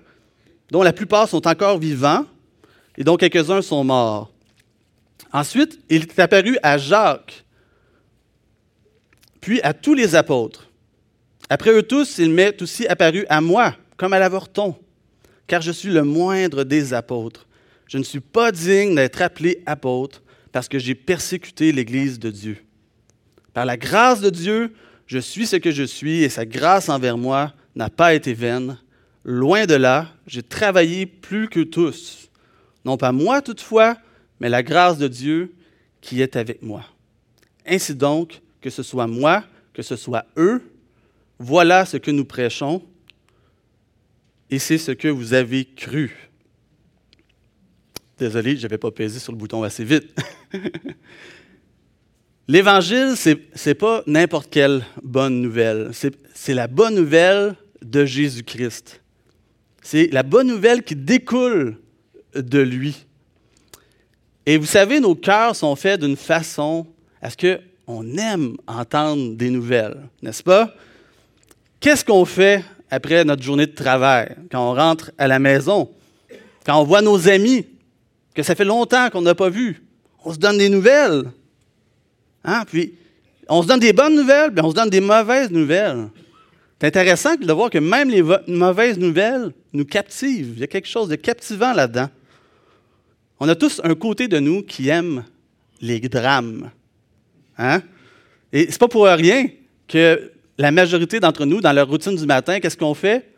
dont 0.69 0.83
la 0.83 0.91
plupart 0.91 1.29
sont 1.29 1.47
encore 1.47 1.79
vivants 1.79 2.25
et 2.97 3.05
dont 3.05 3.15
quelques-uns 3.15 3.61
sont 3.61 3.85
morts. 3.85 4.29
Ensuite, 5.31 5.79
il 5.89 6.01
est 6.01 6.19
apparu 6.19 6.57
à 6.61 6.77
Jacques, 6.77 7.45
puis 9.39 9.61
à 9.61 9.73
tous 9.73 9.93
les 9.93 10.15
apôtres. 10.15 10.69
Après 11.49 11.71
eux 11.71 11.83
tous, 11.83 12.17
il 12.17 12.29
m'est 12.29 12.61
aussi 12.61 12.85
apparu 12.87 13.25
à 13.29 13.39
moi, 13.39 13.73
comme 13.95 14.11
à 14.11 14.19
l'avorton, 14.19 14.75
car 15.47 15.61
je 15.61 15.71
suis 15.71 15.91
le 15.91 16.03
moindre 16.03 16.65
des 16.65 16.93
apôtres. 16.93 17.45
Je 17.89 17.97
ne 17.97 18.03
suis 18.03 18.19
pas 18.19 18.51
digne 18.51 18.93
d'être 18.93 19.19
appelé 19.23 19.63
apôtre 19.65 20.21
parce 20.51 20.69
que 20.69 20.77
j'ai 20.77 20.93
persécuté 20.93 21.71
l'Église 21.71 22.19
de 22.19 22.29
Dieu. 22.29 22.57
Par 23.51 23.65
la 23.65 23.77
grâce 23.77 24.21
de 24.21 24.29
Dieu, 24.29 24.73
je 25.07 25.17
suis 25.17 25.47
ce 25.47 25.55
que 25.55 25.71
je 25.71 25.83
suis 25.83 26.21
et 26.21 26.29
sa 26.29 26.45
grâce 26.45 26.87
envers 26.87 27.17
moi 27.17 27.51
n'a 27.75 27.89
pas 27.89 28.13
été 28.13 28.35
vaine. 28.35 28.77
Loin 29.23 29.65
de 29.65 29.73
là, 29.73 30.07
j'ai 30.27 30.43
travaillé 30.43 31.07
plus 31.07 31.49
que 31.49 31.61
tous. 31.61 32.29
Non 32.85 32.95
pas 32.95 33.11
moi 33.11 33.41
toutefois, 33.41 33.97
mais 34.39 34.49
la 34.49 34.61
grâce 34.61 34.99
de 34.99 35.07
Dieu 35.07 35.55
qui 35.99 36.21
est 36.21 36.35
avec 36.35 36.61
moi. 36.61 36.85
Ainsi 37.65 37.95
donc, 37.95 38.39
que 38.61 38.69
ce 38.69 38.83
soit 38.83 39.07
moi, 39.07 39.43
que 39.73 39.81
ce 39.81 39.95
soit 39.95 40.25
eux, 40.37 40.61
voilà 41.39 41.85
ce 41.85 41.97
que 41.97 42.11
nous 42.11 42.25
prêchons 42.25 42.83
et 44.51 44.59
c'est 44.59 44.77
ce 44.77 44.91
que 44.91 45.07
vous 45.07 45.33
avez 45.33 45.65
cru. 45.65 46.28
Désolé, 48.19 48.57
je 48.57 48.63
n'avais 48.63 48.77
pas 48.77 48.91
pesé 48.91 49.17
sur 49.17 49.31
le 49.31 49.37
bouton 49.37 49.63
assez 49.63 49.85
vite. 49.85 50.13
L'Évangile, 52.49 53.13
ce 53.15 53.29
n'est 53.65 53.75
pas 53.75 54.03
n'importe 54.07 54.49
quelle 54.49 54.83
bonne 55.01 55.41
nouvelle. 55.41 55.91
C'est 56.33 56.53
la 56.53 56.67
bonne 56.67 56.95
nouvelle 56.95 57.55
de 57.81 58.03
Jésus-Christ. 58.03 59.01
C'est 59.81 60.09
la 60.11 60.23
bonne 60.23 60.47
nouvelle 60.47 60.83
qui 60.83 60.97
découle 60.97 61.77
de 62.35 62.59
lui. 62.59 63.05
Et 64.45 64.57
vous 64.57 64.65
savez, 64.65 64.99
nos 64.99 65.15
cœurs 65.15 65.55
sont 65.55 65.75
faits 65.77 66.01
d'une 66.01 66.17
façon 66.17 66.87
à 67.21 67.29
ce 67.29 67.37
qu'on 67.37 68.17
aime 68.17 68.57
entendre 68.67 69.35
des 69.35 69.49
nouvelles, 69.49 70.09
n'est-ce 70.21 70.43
pas? 70.43 70.73
Qu'est-ce 71.79 72.03
qu'on 72.03 72.25
fait 72.25 72.65
après 72.91 73.23
notre 73.23 73.43
journée 73.43 73.67
de 73.67 73.75
travail, 73.75 74.35
quand 74.51 74.71
on 74.71 74.73
rentre 74.73 75.11
à 75.17 75.27
la 75.27 75.39
maison, 75.39 75.89
quand 76.65 76.81
on 76.81 76.83
voit 76.83 77.01
nos 77.01 77.29
amis, 77.29 77.65
que 78.33 78.43
ça 78.43 78.55
fait 78.55 78.65
longtemps 78.65 79.09
qu'on 79.09 79.21
n'a 79.21 79.35
pas 79.35 79.49
vu? 79.49 79.81
On 80.23 80.33
se 80.33 80.37
donne 80.37 80.57
des 80.57 80.69
nouvelles. 80.69 81.31
Hein? 82.43 82.63
Puis, 82.67 82.93
on 83.47 83.61
se 83.63 83.67
donne 83.67 83.79
des 83.79 83.93
bonnes 83.93 84.15
nouvelles, 84.15 84.51
puis 84.51 84.63
on 84.63 84.69
se 84.69 84.75
donne 84.75 84.89
des 84.89 85.01
mauvaises 85.01 85.51
nouvelles. 85.51 86.09
C'est 86.79 86.87
intéressant 86.87 87.35
de 87.35 87.51
voir 87.51 87.69
que 87.69 87.77
même 87.77 88.09
les 88.09 88.23
mauvaises 88.47 88.97
nouvelles 88.97 89.51
nous 89.73 89.85
captivent. 89.85 90.53
Il 90.55 90.59
y 90.59 90.63
a 90.63 90.67
quelque 90.67 90.87
chose 90.87 91.09
de 91.09 91.15
captivant 91.15 91.73
là-dedans. 91.73 92.09
On 93.39 93.47
a 93.47 93.55
tous 93.55 93.81
un 93.83 93.95
côté 93.95 94.27
de 94.27 94.39
nous 94.39 94.63
qui 94.63 94.89
aime 94.89 95.23
les 95.81 95.99
drames. 95.99 96.71
Hein? 97.57 97.81
Et 98.53 98.67
c'est 98.69 98.79
pas 98.79 98.87
pour 98.87 99.05
rien 99.05 99.47
que 99.87 100.31
la 100.57 100.71
majorité 100.71 101.19
d'entre 101.19 101.45
nous, 101.45 101.61
dans 101.61 101.73
leur 101.73 101.87
routine 101.87 102.15
du 102.15 102.25
matin, 102.25 102.59
qu'est-ce 102.59 102.77
qu'on 102.77 102.93
fait? 102.93 103.29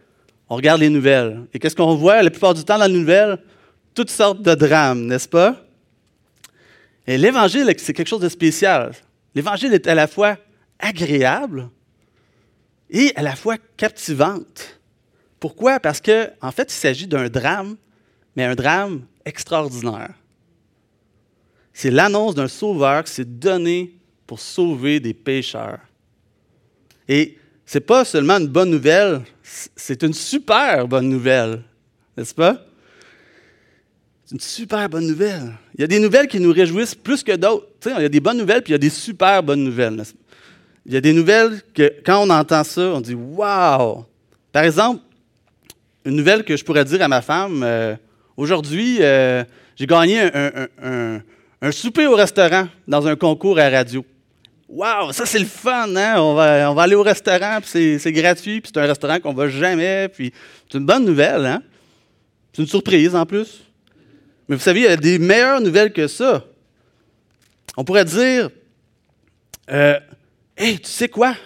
on 0.51 0.57
regarde 0.57 0.81
les 0.81 0.89
nouvelles. 0.89 1.45
Et 1.53 1.60
qu'est-ce 1.60 1.77
qu'on 1.77 1.95
voit 1.95 2.21
la 2.21 2.29
plupart 2.29 2.53
du 2.53 2.65
temps 2.65 2.77
dans 2.77 2.86
les 2.86 3.00
nouvelles? 3.00 3.38
Toutes 3.93 4.10
sortes 4.10 4.41
de 4.41 4.55
drames, 4.55 5.05
n'est-ce 5.05 5.27
pas? 5.27 5.65
Et 7.07 7.17
l'Évangile, 7.17 7.74
c'est 7.77 7.93
quelque 7.93 8.07
chose 8.07 8.21
de 8.21 8.29
spécial. 8.29 8.93
L'Évangile 9.36 9.74
est 9.74 9.88
à 9.88 9.95
la 9.95 10.07
fois 10.07 10.38
agréable 10.79 11.69
et 12.89 13.12
à 13.15 13.21
la 13.21 13.36
fois 13.36 13.57
captivante. 13.77 14.79
Pourquoi? 15.39 15.79
Parce 15.79 16.00
qu'en 16.00 16.27
en 16.41 16.51
fait, 16.51 16.71
il 16.71 16.75
s'agit 16.75 17.07
d'un 17.07 17.27
drame, 17.27 17.75
mais 18.36 18.45
un 18.45 18.55
drame 18.55 19.05
extraordinaire. 19.25 20.13
C'est 21.74 21.91
l'annonce 21.91 22.36
d'un 22.36 22.48
sauveur 22.48 23.03
qui 23.03 23.12
s'est 23.12 23.25
donné 23.25 23.93
pour 24.27 24.39
sauver 24.39 25.00
des 25.00 25.13
pécheurs. 25.13 25.79
Et 27.07 27.38
ce 27.65 27.77
n'est 27.77 27.83
pas 27.83 28.05
seulement 28.05 28.38
une 28.38 28.48
bonne 28.48 28.69
nouvelle, 28.69 29.21
c'est 29.43 30.03
une 30.03 30.13
super 30.13 30.88
bonne 30.88 31.10
nouvelle, 31.10 31.63
n'est-ce 32.15 32.33
pas? 32.33 32.65
C'est 34.31 34.35
une 34.35 34.41
super 34.41 34.88
bonne 34.88 35.07
nouvelle. 35.07 35.51
Il 35.75 35.81
y 35.81 35.83
a 35.83 35.88
des 35.88 36.00
nouvelles 36.00 36.29
qui 36.29 36.39
nous 36.39 36.53
réjouissent 36.53 36.95
plus 36.95 37.21
que 37.21 37.35
d'autres. 37.35 37.67
il 37.85 38.01
y 38.01 38.05
a 38.05 38.07
des 38.07 38.21
bonnes 38.21 38.38
nouvelles, 38.38 38.61
puis 38.61 38.69
il 38.69 38.75
y 38.75 38.75
a 38.75 38.77
des 38.77 38.89
super 38.89 39.43
bonnes 39.43 39.61
nouvelles. 39.61 40.03
Il 40.85 40.93
y 40.93 40.95
a 40.95 41.01
des 41.01 41.11
nouvelles 41.11 41.61
que, 41.73 41.95
quand 42.05 42.25
on 42.25 42.29
entend 42.29 42.63
ça, 42.63 42.81
on 42.81 43.01
dit 43.01 43.13
Waouh! 43.13 44.05
Par 44.53 44.63
exemple, 44.63 45.01
une 46.05 46.15
nouvelle 46.15 46.45
que 46.45 46.55
je 46.55 46.63
pourrais 46.63 46.85
dire 46.85 47.01
à 47.01 47.09
ma 47.09 47.21
femme 47.21 47.61
euh, 47.61 47.97
Aujourd'hui, 48.38 49.00
euh, 49.01 49.43
j'ai 49.75 49.85
gagné 49.85 50.21
un, 50.81 51.71
souper 51.71 52.07
au 52.07 52.15
restaurant 52.15 52.69
dans 52.88 53.05
un 53.05 53.17
concours 53.17 53.59
à 53.59 53.69
radio. 53.69 54.05
Waouh, 54.69 55.11
ça 55.11 55.25
c'est 55.25 55.39
le 55.39 55.45
fun, 55.45 55.93
hein? 55.93 56.21
On 56.21 56.35
va, 56.35 56.71
on 56.71 56.73
va 56.73 56.83
aller 56.83 56.95
au 56.95 57.03
restaurant, 57.03 57.59
puis 57.59 58.00
c'est 58.00 58.13
gratuit, 58.13 58.61
puis 58.61 58.71
c'est 58.73 58.79
un 58.79 58.88
restaurant 58.88 59.19
qu'on 59.19 59.33
va 59.33 59.50
jamais, 59.50 60.07
puis 60.07 60.31
c'est 60.71 60.77
une 60.77 60.85
bonne 60.85 61.03
nouvelle, 61.03 61.45
hein? 61.45 61.61
C'est 62.53 62.61
une 62.61 62.69
surprise 62.69 63.13
en 63.13 63.25
plus. 63.25 63.65
Mais 64.51 64.58
vous 64.58 64.63
savez, 64.63 64.81
il 64.81 64.84
y 64.84 64.88
a 64.88 64.98
des 64.98 65.17
meilleures 65.17 65.62
nouvelles 65.62 65.93
que 65.93 66.08
ça. 66.08 66.46
On 67.77 67.86
pourrait 67.86 68.03
dire, 68.03 68.50
euh, 69.70 69.98
hey, 70.58 70.77
tu 70.77 70.91
sais 70.91 71.08
quoi? 71.08 71.38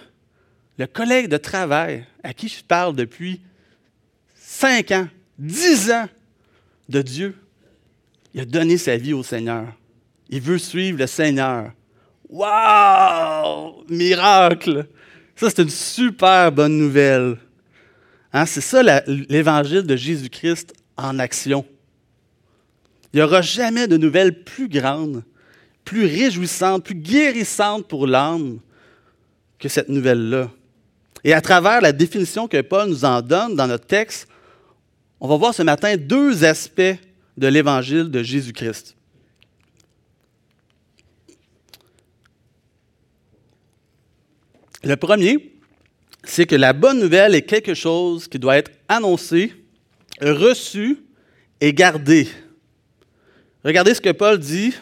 Le 0.76 0.88
collègue 0.88 1.28
de 1.28 1.36
travail 1.36 2.04
à 2.24 2.34
qui 2.34 2.48
je 2.48 2.64
parle 2.64 2.96
depuis 2.96 3.40
cinq 4.34 4.90
ans, 4.90 5.06
dix 5.38 5.92
ans 5.92 6.08
de 6.88 7.00
Dieu, 7.00 7.36
il 8.34 8.40
a 8.40 8.44
donné 8.44 8.76
sa 8.76 8.96
vie 8.96 9.12
au 9.12 9.22
Seigneur. 9.22 9.68
Il 10.28 10.40
veut 10.40 10.58
suivre 10.58 10.98
le 10.98 11.06
Seigneur. 11.06 11.70
Wow! 12.28 13.84
Miracle! 13.88 14.84
Ça, 15.36 15.48
c'est 15.48 15.62
une 15.62 15.70
super 15.70 16.50
bonne 16.50 16.76
nouvelle. 16.76 17.36
Hein? 18.32 18.46
C'est 18.46 18.60
ça 18.60 18.82
l'évangile 18.82 19.82
de 19.82 19.94
Jésus-Christ 19.94 20.74
en 20.96 21.20
action. 21.20 21.64
Il 23.16 23.20
n'y 23.20 23.24
aura 23.24 23.40
jamais 23.40 23.88
de 23.88 23.96
nouvelle 23.96 24.44
plus 24.44 24.68
grande, 24.68 25.24
plus 25.86 26.04
réjouissante, 26.04 26.84
plus 26.84 26.94
guérissante 26.94 27.88
pour 27.88 28.06
l'âme 28.06 28.58
que 29.58 29.70
cette 29.70 29.88
nouvelle-là. 29.88 30.50
Et 31.24 31.32
à 31.32 31.40
travers 31.40 31.80
la 31.80 31.92
définition 31.92 32.46
que 32.46 32.60
Paul 32.60 32.90
nous 32.90 33.06
en 33.06 33.22
donne 33.22 33.56
dans 33.56 33.68
notre 33.68 33.86
texte, 33.86 34.28
on 35.18 35.28
va 35.28 35.38
voir 35.38 35.54
ce 35.54 35.62
matin 35.62 35.96
deux 35.96 36.44
aspects 36.44 36.82
de 37.38 37.46
l'évangile 37.46 38.10
de 38.10 38.22
Jésus-Christ. 38.22 38.94
Le 44.84 44.96
premier, 44.96 45.54
c'est 46.22 46.44
que 46.44 46.54
la 46.54 46.74
bonne 46.74 47.00
nouvelle 47.00 47.34
est 47.34 47.46
quelque 47.46 47.72
chose 47.72 48.28
qui 48.28 48.38
doit 48.38 48.58
être 48.58 48.72
annoncé, 48.90 49.54
reçu 50.20 50.98
et 51.62 51.72
gardé. 51.72 52.28
Regardez 53.66 53.94
ce 53.94 54.00
que 54.00 54.12
Paul 54.12 54.38
dit 54.38 54.74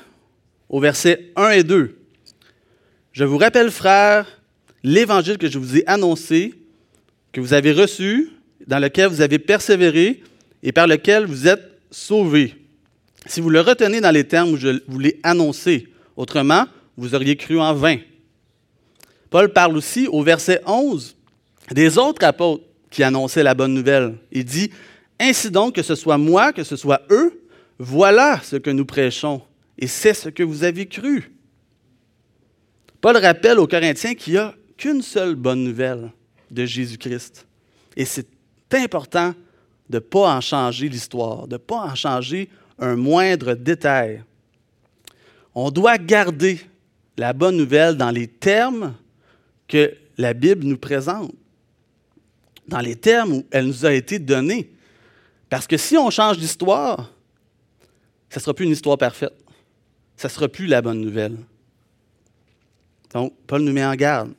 au 0.68 0.78
verset 0.78 1.32
1 1.36 1.50
et 1.52 1.62
2. 1.62 1.97
Je 3.12 3.25
vous 3.25 3.38
rappelle, 3.38 3.70
frères, 3.70 4.26
l'évangile 4.82 5.38
que 5.38 5.49
je 5.49 5.58
vous 5.58 5.78
ai 5.78 5.84
annoncé, 5.86 6.52
que 7.32 7.40
vous 7.40 7.54
avez 7.54 7.73
reçu, 7.73 8.28
dans 8.66 8.78
lequel 8.78 9.08
vous 9.08 9.23
avez 9.23 9.38
persévéré 9.38 10.23
et 10.62 10.70
par 10.70 10.86
lequel 10.86 11.25
vous 11.25 11.49
êtes 11.49 11.62
sauvés. 11.90 12.56
Si 13.25 13.40
vous 13.40 13.49
le 13.49 13.62
retenez 13.62 14.02
dans 14.02 14.10
les 14.10 14.25
termes 14.25 14.50
où 14.50 14.58
je 14.58 14.82
vous 14.86 14.99
l'ai 14.99 15.18
annoncé, 15.23 15.88
autrement, 16.14 16.66
vous 16.99 17.14
auriez 17.14 17.36
cru 17.36 17.58
en 17.58 17.73
vain. 17.73 17.97
Paul 19.30 19.50
parle 19.50 19.78
aussi 19.78 20.08
au 20.08 20.23
verset 20.23 20.60
11 20.66 21.16
des 21.70 21.97
autres 21.97 22.23
apôtres 22.23 22.64
qui 22.90 23.02
annonçaient 23.02 23.44
la 23.44 23.54
bonne 23.54 23.73
nouvelle. 23.73 24.16
Il 24.30 24.44
dit, 24.44 24.70
Ainsi 25.18 25.50
donc, 25.50 25.75
que 25.75 25.82
ce 25.82 25.94
soit 25.94 26.18
moi, 26.18 26.52
que 26.52 26.64
ce 26.64 26.76
soit 26.76 27.00
eux, 27.08 27.44
voilà 27.78 28.41
ce 28.43 28.56
que 28.56 28.71
nous 28.71 28.84
prêchons, 28.84 29.43
et 29.78 29.87
c'est 29.87 30.15
ce 30.15 30.28
que 30.28 30.43
vous 30.43 30.65
avez 30.65 30.87
cru. 30.87 31.32
Paul 33.00 33.17
rappelle 33.17 33.58
aux 33.58 33.67
Corinthiens 33.67 34.15
qu'il 34.15 34.34
n'y 34.34 34.39
a 34.39 34.54
qu'une 34.76 35.02
seule 35.02 35.34
bonne 35.34 35.63
nouvelle 35.63 36.10
de 36.50 36.65
Jésus-Christ. 36.65 37.47
Et 37.97 38.04
c'est 38.04 38.26
important 38.73 39.34
de 39.89 39.97
ne 39.97 40.00
pas 40.00 40.37
en 40.37 40.41
changer 40.41 40.89
l'histoire, 40.89 41.47
de 41.47 41.54
ne 41.54 41.58
pas 41.58 41.82
en 41.82 41.95
changer 41.95 42.49
un 42.78 42.97
moindre 42.97 43.54
détail. 43.54 44.23
On 45.54 45.71
doit 45.71 45.99
garder 45.99 46.60
la 47.17 47.32
bonne 47.32 47.56
nouvelle 47.56 47.97
dans 47.97 48.10
les 48.10 48.26
termes 48.26 48.95
que 49.69 49.95
la 50.19 50.32
Bible 50.32 50.65
nous 50.65 50.78
présente, 50.78 51.32
dans 52.67 52.80
les 52.80 52.97
termes 52.97 53.32
où 53.34 53.47
elle 53.50 53.67
nous 53.67 53.84
a 53.87 53.93
été 53.93 54.19
donnée. 54.19 54.73
Parce 55.49 55.67
que 55.67 55.76
si 55.76 55.97
on 55.97 56.10
change 56.10 56.39
d'histoire, 56.39 57.13
ce 58.34 58.40
ne 58.40 58.42
sera 58.42 58.54
plus 58.54 58.64
une 58.64 58.73
histoire 58.73 58.99
parfaite. 58.99 59.32
Ce 60.16 60.26
ne 60.26 60.30
sera 60.32 60.49
plus 60.49 60.66
la 60.66 60.82
bonne 60.82 61.00
nouvelle. 61.00 61.36
Donc, 63.12 63.32
Paul 63.47 63.62
nous 63.62 63.73
met 63.73 63.84
en 63.84 63.94
garde. 63.94 64.32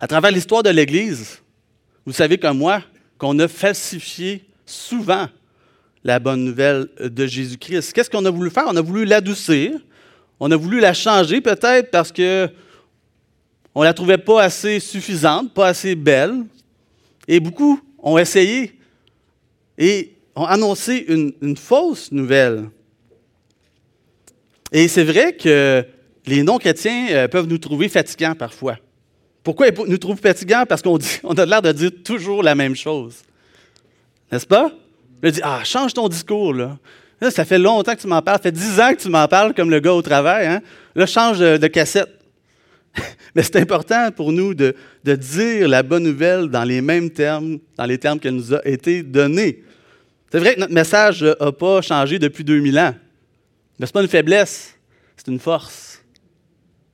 À 0.00 0.06
travers 0.06 0.30
l'histoire 0.30 0.62
de 0.62 0.70
l'Église, 0.70 1.42
vous 2.06 2.12
savez 2.12 2.38
comme 2.38 2.56
moi 2.56 2.82
qu'on 3.18 3.38
a 3.40 3.46
falsifié 3.46 4.46
souvent 4.64 5.28
la 6.02 6.18
bonne 6.18 6.44
nouvelle 6.44 6.88
de 6.98 7.26
Jésus-Christ. 7.26 7.92
Qu'est-ce 7.92 8.08
qu'on 8.08 8.24
a 8.24 8.30
voulu 8.30 8.48
faire? 8.48 8.64
On 8.68 8.76
a 8.76 8.80
voulu 8.80 9.04
l'adoucir. 9.04 9.72
On 10.40 10.50
a 10.50 10.56
voulu 10.56 10.80
la 10.80 10.94
changer 10.94 11.42
peut-être 11.42 11.90
parce 11.90 12.10
que 12.10 12.48
on 13.74 13.82
la 13.82 13.92
trouvait 13.92 14.18
pas 14.18 14.42
assez 14.42 14.80
suffisante, 14.80 15.52
pas 15.52 15.68
assez 15.68 15.94
belle. 15.94 16.46
Et 17.26 17.38
beaucoup 17.38 17.80
ont 17.98 18.16
essayé 18.16 18.78
et 19.76 20.14
ont 20.34 20.46
annoncé 20.46 21.04
une, 21.08 21.56
fausse 21.56 22.10
nouvelle. 22.12 22.70
Et 24.72 24.88
c'est 24.88 25.04
vrai 25.04 25.34
que 25.34 25.84
les 26.26 26.42
non-chrétiens 26.42 27.08
euh, 27.10 27.28
peuvent 27.28 27.46
nous 27.46 27.58
trouver 27.58 27.88
fatigants 27.88 28.34
parfois. 28.34 28.76
Pourquoi 29.42 29.68
ils 29.68 29.74
nous 29.86 29.98
trouvent 29.98 30.20
fatigants? 30.20 30.64
Parce 30.68 30.82
qu'on 30.82 30.98
on 31.24 31.34
a 31.34 31.46
l'air 31.46 31.62
de 31.62 31.72
dire 31.72 31.90
toujours 32.04 32.42
la 32.42 32.54
même 32.54 32.76
chose. 32.76 33.16
N'est-ce 34.30 34.46
pas? 34.46 34.70
Je 35.22 35.30
dis, 35.30 35.40
ah, 35.42 35.60
change 35.64 35.94
ton 35.94 36.08
discours, 36.08 36.54
là. 36.54 36.78
ça 37.30 37.44
fait 37.44 37.58
longtemps 37.58 37.94
que 37.94 38.00
tu 38.00 38.06
m'en 38.06 38.22
parles. 38.22 38.38
Ça 38.38 38.42
fait 38.42 38.52
dix 38.52 38.78
ans 38.78 38.92
que 38.94 39.00
tu 39.00 39.08
m'en 39.08 39.26
parles 39.26 39.54
comme 39.54 39.70
le 39.70 39.80
gars 39.80 39.94
au 39.94 40.02
travail. 40.02 40.46
Hein? 40.46 40.60
Là, 40.94 41.06
change 41.06 41.38
de 41.38 41.66
cassette. 41.66 42.10
Mais 43.34 43.42
c'est 43.42 43.56
important 43.56 44.10
pour 44.12 44.32
nous 44.32 44.54
de, 44.54 44.74
dire 45.04 45.68
la 45.68 45.82
bonne 45.82 46.04
nouvelle 46.04 46.48
dans 46.48 46.64
les 46.64 46.80
mêmes 46.80 47.10
termes, 47.10 47.58
dans 47.76 47.84
les 47.86 47.98
termes 47.98 48.20
qu'elle 48.20 48.34
nous 48.34 48.54
a 48.54 48.66
été 48.66 49.02
donnée. 49.02 49.62
C'est 50.30 50.38
vrai 50.38 50.54
que 50.54 50.60
notre 50.60 50.74
message 50.74 51.22
n'a 51.22 51.52
pas 51.52 51.80
changé 51.80 52.18
depuis 52.18 52.44
2000 52.44 52.78
ans. 52.78 52.94
Mais 53.78 53.86
ce 53.86 53.90
n'est 53.90 53.92
pas 53.92 54.02
une 54.02 54.08
faiblesse, 54.08 54.74
c'est 55.16 55.28
une 55.28 55.38
force. 55.38 56.02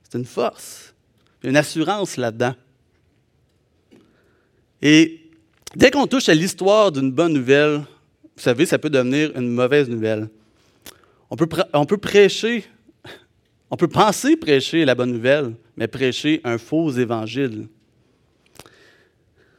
C'est 0.03 0.17
une 0.17 0.25
force. 0.25 0.93
Une 1.43 1.57
assurance 1.57 2.17
là-dedans. 2.17 2.55
Et 4.81 5.21
dès 5.75 5.91
qu'on 5.91 6.07
touche 6.07 6.29
à 6.29 6.33
l'histoire 6.33 6.91
d'une 6.91 7.11
bonne 7.11 7.33
nouvelle, 7.33 7.77
vous 8.35 8.41
savez, 8.41 8.65
ça 8.65 8.77
peut 8.77 8.89
devenir 8.89 9.31
une 9.35 9.49
mauvaise 9.49 9.89
nouvelle. 9.89 10.29
On 11.29 11.35
peut, 11.35 11.47
on 11.73 11.85
peut 11.85 11.97
prêcher 11.97 12.65
on 13.71 13.77
peut 13.77 13.87
penser 13.87 14.37
prêcher 14.37 14.85
la 14.85 14.95
bonne 14.95 15.11
nouvelle, 15.11 15.53
mais 15.75 15.87
prêcher 15.87 16.39
un 16.43 16.57
faux 16.57 16.91
évangile. 16.91 17.67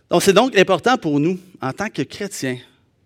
Donc, 0.08 0.22
c'est 0.22 0.32
donc 0.32 0.56
important 0.56 0.96
pour 0.96 1.18
nous, 1.18 1.38
en 1.60 1.72
tant 1.72 1.88
que 1.88 2.02
chrétiens, 2.02 2.58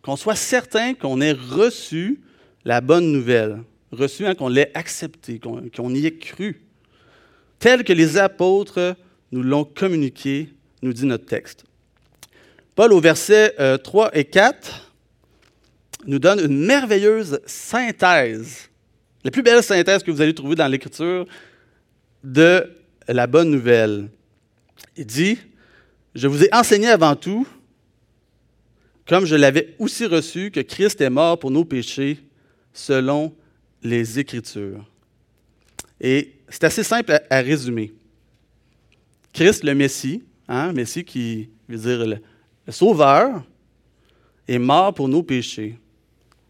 qu'on 0.03 0.17
soit 0.17 0.37
certain 0.37 0.95
qu'on 0.95 1.21
ait 1.21 1.33
reçu 1.33 2.21
la 2.65 2.81
bonne 2.81 3.11
nouvelle, 3.11 3.63
reçu, 3.93 4.27
hein, 4.27 4.35
qu'on 4.35 4.49
l'ait 4.49 4.71
accepté, 4.75 5.41
qu'on 5.41 5.95
y 5.95 6.07
ait 6.07 6.17
cru, 6.17 6.63
tel 7.59 7.85
que 7.85 7.93
les 7.93 8.17
apôtres 8.17 8.97
nous 9.33 9.43
l'ont 9.43 9.65
communiqué, 9.65 10.49
nous 10.83 10.93
dit 10.93 11.07
notre 11.07 11.27
texte. 11.27 11.65
Paul, 12.75 12.93
au 12.93 13.01
verset 13.01 13.55
3 13.83 14.07
euh, 14.07 14.11
et 14.13 14.25
4, 14.25 14.93
nous 16.07 16.19
donne 16.19 16.41
une 16.41 16.65
merveilleuse 16.65 17.41
synthèse 17.47 18.71
la 19.23 19.31
plus 19.31 19.43
belle 19.43 19.63
synthèse 19.63 20.03
que 20.03 20.11
vous 20.11 20.23
allez 20.23 20.35
trouver 20.35 20.55
dans 20.55 20.67
l'Écriture 20.67 21.27
de 22.25 22.71
la 23.07 23.27
bonne 23.27 23.51
nouvelle. 23.51 24.09
Il 24.97 25.05
dit, 25.05 25.39
je 26.15 26.27
vous 26.27 26.43
ai 26.43 26.49
enseigné 26.55 26.89
avant 26.89 27.17
tout 27.17 27.47
comme 29.07 29.27
je 29.27 29.35
l'avais 29.35 29.75
aussi 29.81 30.07
reçu 30.07 30.53
que 30.53 30.61
Christ 30.61 31.01
est 31.01 31.11
mort 31.11 31.39
pour 31.41 31.51
nos 31.51 31.65
péchés 31.65 32.19
selon 32.73 33.35
les 33.83 34.19
Écritures. 34.19 34.85
Et 36.01 36.33
c'est 36.49 36.65
assez 36.65 36.83
simple 36.83 37.21
à, 37.29 37.41
résumer. 37.41 37.93
Christ, 39.33 39.63
le 39.65 39.75
Messie, 39.75 40.23
hein, 40.49 40.73
Messie 40.73 41.05
qui 41.05 41.51
veut 41.69 41.79
dire 41.79 42.07
le, 42.07 42.19
Sauveur, 42.69 43.43
est 44.47 44.59
mort 44.59 44.95
pour 44.95 45.09
nos 45.09 45.23
péchés. 45.23 45.79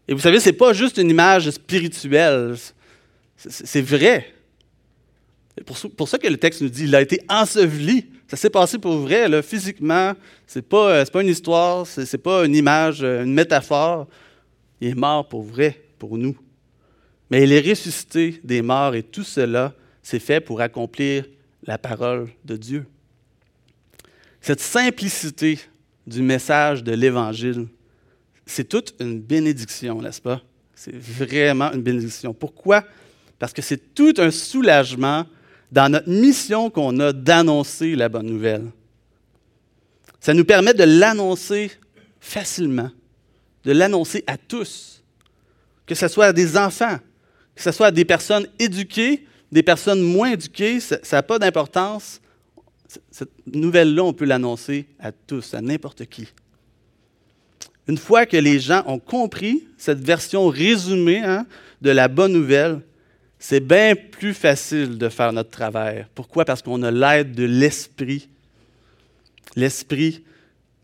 Et 0.07 0.13
vous 0.13 0.19
savez, 0.19 0.39
ce 0.39 0.49
n'est 0.49 0.55
pas 0.55 0.73
juste 0.73 0.97
une 0.97 1.09
image 1.09 1.49
spirituelle, 1.51 2.55
c'est 3.37 3.81
vrai. 3.81 4.33
C'est 5.57 5.95
pour, 5.95 6.07
ça 6.07 6.17
que 6.17 6.27
le 6.27 6.37
texte 6.37 6.61
nous 6.61 6.69
dit 6.69 6.83
il 6.85 6.95
a 6.95 7.01
été 7.01 7.21
enseveli. 7.27 8.05
Ça 8.27 8.37
s'est 8.37 8.49
passé 8.49 8.77
pour 8.77 8.97
vrai, 8.97 9.41
physiquement. 9.41 10.13
Ce 10.47 10.59
n'est 10.59 10.63
pas, 10.63 10.91
euh, 10.91 11.05
pas 11.05 11.21
une 11.21 11.27
histoire, 11.27 11.85
ce 11.85 12.01
n'est 12.01 12.21
pas 12.21 12.45
une 12.45 12.55
image, 12.55 13.03
euh, 13.03 13.23
une 13.23 13.33
métaphore. 13.33 14.07
Il 14.79 14.89
est 14.89 14.95
mort 14.95 15.27
pour 15.27 15.43
vrai, 15.43 15.81
pour 15.99 16.17
nous. 16.17 16.37
Mais 17.31 17.43
il 17.43 17.53
est 17.53 17.67
ressuscité 17.67 18.41
des 18.43 18.61
morts 18.61 18.93
et 18.93 19.03
tout 19.03 19.23
cela 19.23 19.73
s'est 20.03 20.19
fait 20.19 20.41
pour 20.41 20.59
accomplir 20.59 21.25
la 21.63 21.77
parole 21.77 22.27
de 22.43 22.57
Dieu. 22.57 22.85
Cette 24.41 24.59
simplicité 24.59 25.57
du 26.05 26.21
message 26.21 26.83
de 26.83 26.91
l'Évangile, 26.91 27.67
c'est 28.45 28.67
toute 28.67 28.95
une 28.99 29.21
bénédiction, 29.21 30.01
n'est-ce 30.01 30.21
pas? 30.21 30.41
C'est 30.75 30.95
vraiment 30.95 31.71
une 31.71 31.81
bénédiction. 31.81 32.33
Pourquoi? 32.33 32.83
Parce 33.39 33.53
que 33.53 33.61
c'est 33.61 33.93
tout 33.93 34.13
un 34.17 34.31
soulagement 34.31 35.25
dans 35.71 35.89
notre 35.89 36.09
mission 36.09 36.69
qu'on 36.69 36.99
a 36.99 37.13
d'annoncer 37.13 37.95
la 37.95 38.09
bonne 38.09 38.25
nouvelle. 38.25 38.65
Ça 40.19 40.33
nous 40.33 40.43
permet 40.43 40.73
de 40.73 40.83
l'annoncer 40.83 41.71
facilement, 42.19 42.91
de 43.63 43.71
l'annoncer 43.71 44.23
à 44.27 44.37
tous, 44.37 45.01
que 45.85 45.95
ce 45.95 46.09
soit 46.09 46.25
à 46.25 46.33
des 46.33 46.57
enfants, 46.57 46.99
que 47.55 47.61
ce 47.61 47.71
soit 47.71 47.91
des 47.91 48.05
personnes 48.05 48.47
éduquées, 48.59 49.25
des 49.51 49.63
personnes 49.63 50.01
moins 50.01 50.31
éduquées, 50.31 50.79
ça 50.79 50.97
n'a 51.11 51.23
pas 51.23 51.39
d'importance. 51.39 52.21
Cette 53.09 53.31
nouvelle-là, 53.45 54.03
on 54.03 54.13
peut 54.13 54.25
l'annoncer 54.25 54.85
à 54.99 55.11
tous, 55.11 55.53
à 55.53 55.61
n'importe 55.61 56.05
qui. 56.05 56.27
Une 57.87 57.97
fois 57.97 58.25
que 58.25 58.37
les 58.37 58.59
gens 58.59 58.83
ont 58.85 58.99
compris 58.99 59.63
cette 59.77 59.99
version 59.99 60.47
résumée 60.47 61.19
hein, 61.19 61.45
de 61.81 61.89
la 61.89 62.07
bonne 62.07 62.33
nouvelle, 62.33 62.81
c'est 63.39 63.59
bien 63.59 63.95
plus 63.95 64.33
facile 64.33 64.97
de 64.97 65.09
faire 65.09 65.33
notre 65.33 65.49
travail. 65.49 66.05
Pourquoi? 66.13 66.45
Parce 66.45 66.61
qu'on 66.61 66.83
a 66.83 66.91
l'aide 66.91 67.33
de 67.33 67.43
l'Esprit. 67.43 68.29
L'Esprit 69.55 70.23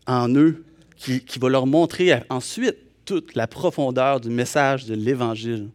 en 0.06 0.28
eux 0.34 0.64
qui, 0.96 1.22
va 1.38 1.48
leur 1.48 1.66
montrer 1.66 2.12
ensuite 2.28 2.76
toute 3.04 3.36
la 3.36 3.46
profondeur 3.46 4.20
du 4.20 4.28
message 4.28 4.86
de 4.86 4.94
l'Évangile. 4.94 5.68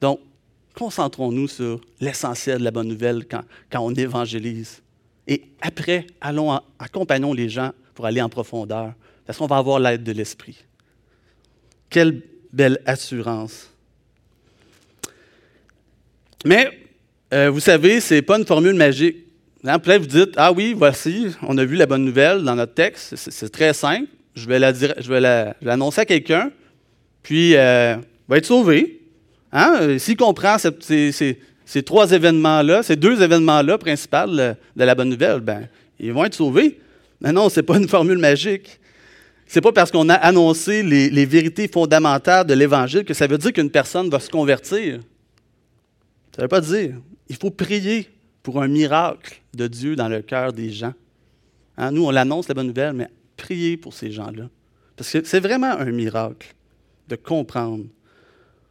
Donc, 0.00 0.20
concentrons-nous 0.74 1.48
sur 1.48 1.80
l'essentiel 2.00 2.58
de 2.58 2.64
la 2.64 2.70
bonne 2.70 2.88
nouvelle 2.88 3.26
quand, 3.26 3.42
on 3.74 3.94
évangélise. 3.94 4.80
Et 5.26 5.42
après, 5.60 6.06
allons, 6.20 6.58
accompagnons 6.78 7.32
les 7.32 7.48
gens 7.48 7.72
pour 7.94 8.06
aller 8.06 8.22
en 8.22 8.28
profondeur, 8.28 8.92
parce 9.26 9.38
qu'on 9.38 9.46
va 9.46 9.56
avoir 9.56 9.80
l'aide 9.80 10.04
de 10.04 10.12
l'Esprit. 10.12 10.64
Quelle 11.90 12.22
belle 12.52 12.80
assurance. 12.86 13.68
Mais, 16.44 16.70
euh, 17.34 17.50
vous 17.50 17.60
savez, 17.60 18.00
ce 18.00 18.14
n'est 18.14 18.22
pas 18.22 18.38
une 18.38 18.46
formule 18.46 18.74
magique. 18.74 19.16
Hein, 19.64 19.78
peut-être 19.80 20.02
vous 20.02 20.06
dites, 20.06 20.34
ah 20.36 20.52
oui, 20.52 20.72
voici, 20.72 21.34
on 21.42 21.58
a 21.58 21.64
vu 21.64 21.76
la 21.76 21.86
bonne 21.86 22.04
nouvelle 22.04 22.42
dans 22.44 22.54
notre 22.54 22.74
texte, 22.74 23.16
c'est 23.16 23.50
très 23.50 23.74
simple, 23.74 24.06
je 24.36 24.46
vais 24.46 24.58
l'annoncer 25.60 26.02
à 26.02 26.06
quelqu'un, 26.06 26.52
puis 27.22 27.56
euh, 27.56 27.96
va 28.28 28.36
être 28.36 28.46
sauvé. 28.46 28.97
Hein? 29.52 29.98
S'il 29.98 30.16
comprend 30.16 30.56
ces, 30.58 31.82
trois 31.84 32.12
événements-là, 32.12 32.82
ces 32.82 32.96
deux 32.96 33.22
événements-là 33.22 33.78
principaux 33.78 34.26
de, 34.26 34.54
la 34.76 34.94
bonne 34.94 35.10
nouvelle, 35.10 35.40
ben, 35.40 35.68
ils 35.98 36.12
vont 36.12 36.24
être 36.24 36.34
sauvés. 36.34 36.78
Mais 37.20 37.32
non, 37.32 37.48
ce 37.48 37.60
n'est 37.60 37.66
pas 37.66 37.78
une 37.78 37.88
formule 37.88 38.18
magique. 38.18 38.78
C'est 39.46 39.60
pas 39.60 39.72
parce 39.72 39.90
qu'on 39.90 40.08
a 40.08 40.14
annoncé 40.14 40.82
les, 40.82 41.08
les 41.08 41.24
vérités 41.24 41.68
fondamentales 41.68 42.46
de 42.46 42.54
l'Évangile 42.54 43.04
que 43.04 43.14
ça 43.14 43.26
veut 43.26 43.38
dire 43.38 43.52
qu'une 43.52 43.70
personne 43.70 44.10
va 44.10 44.20
se 44.20 44.28
convertir. 44.28 45.00
Ça 46.36 46.42
ne 46.42 46.42
veut 46.42 46.48
pas 46.48 46.60
dire. 46.60 46.94
Il 47.28 47.36
faut 47.36 47.50
prier 47.50 48.08
pour 48.42 48.62
un 48.62 48.68
miracle 48.68 49.40
de 49.54 49.66
Dieu 49.66 49.96
dans 49.96 50.08
le 50.08 50.22
cœur 50.22 50.52
des 50.52 50.70
gens. 50.70 50.92
Hein, 51.76 51.92
nous, 51.92 52.04
on 52.04 52.10
l'annonce, 52.10 52.48
la 52.48 52.54
bonne 52.54 52.66
nouvelle, 52.66 52.92
mais 52.92 53.08
priez 53.36 53.76
pour 53.76 53.94
ces 53.94 54.10
gens-là. 54.10 54.48
Parce 54.96 55.12
que 55.12 55.24
c'est 55.24 55.40
vraiment 55.40 55.70
un 55.70 55.90
miracle 55.92 56.54
de 57.08 57.16
comprendre 57.16 57.84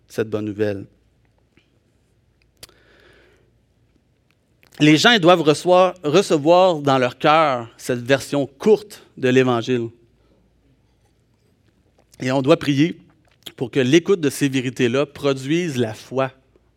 cette 0.07 0.29
bonne 0.29 0.45
nouvelle. 0.45 0.85
Les 4.79 4.97
gens 4.97 5.17
doivent 5.17 5.41
recevoir, 5.41 6.79
dans 6.81 6.97
leur 6.99 7.17
cœur 7.17 7.67
cette 7.77 8.01
version 8.01 8.45
courte 8.45 9.03
de 9.17 9.27
l'Évangile. 9.29 9.89
Et 12.19 12.31
on 12.31 12.41
doit 12.41 12.57
prier 12.57 12.99
pour 13.55 13.71
que 13.71 13.79
l'écoute 13.79 14.21
de 14.21 14.29
ces 14.29 14.49
vérités-là 14.49 15.07
produise 15.07 15.77
la 15.77 15.93
foi 15.93 16.31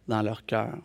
dans 0.09 0.23
leur 0.23 0.45
cœur. 0.47 0.79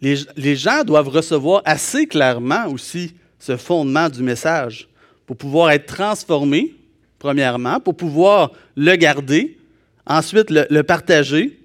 Les, 0.00 0.56
gens 0.56 0.82
doivent 0.82 1.08
recevoir 1.08 1.62
assez 1.64 2.06
clairement 2.06 2.66
aussi 2.66 3.14
ce 3.38 3.56
fondement 3.56 4.08
du 4.08 4.22
message 4.22 4.88
pour 5.26 5.36
pouvoir 5.36 5.70
être 5.70 5.86
transformés, 5.86 6.74
premièrement, 7.20 7.78
pour 7.78 7.96
pouvoir 7.96 8.50
le 8.76 8.96
garder, 8.96 9.58
ensuite 10.06 10.50
le, 10.50 10.82
partager, 10.82 11.58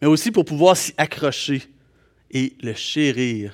mais 0.00 0.08
aussi 0.08 0.30
pour 0.30 0.44
pouvoir 0.44 0.76
s'y 0.76 0.94
accrocher 0.96 1.62
et 2.30 2.54
le 2.62 2.74
chérir. 2.74 3.52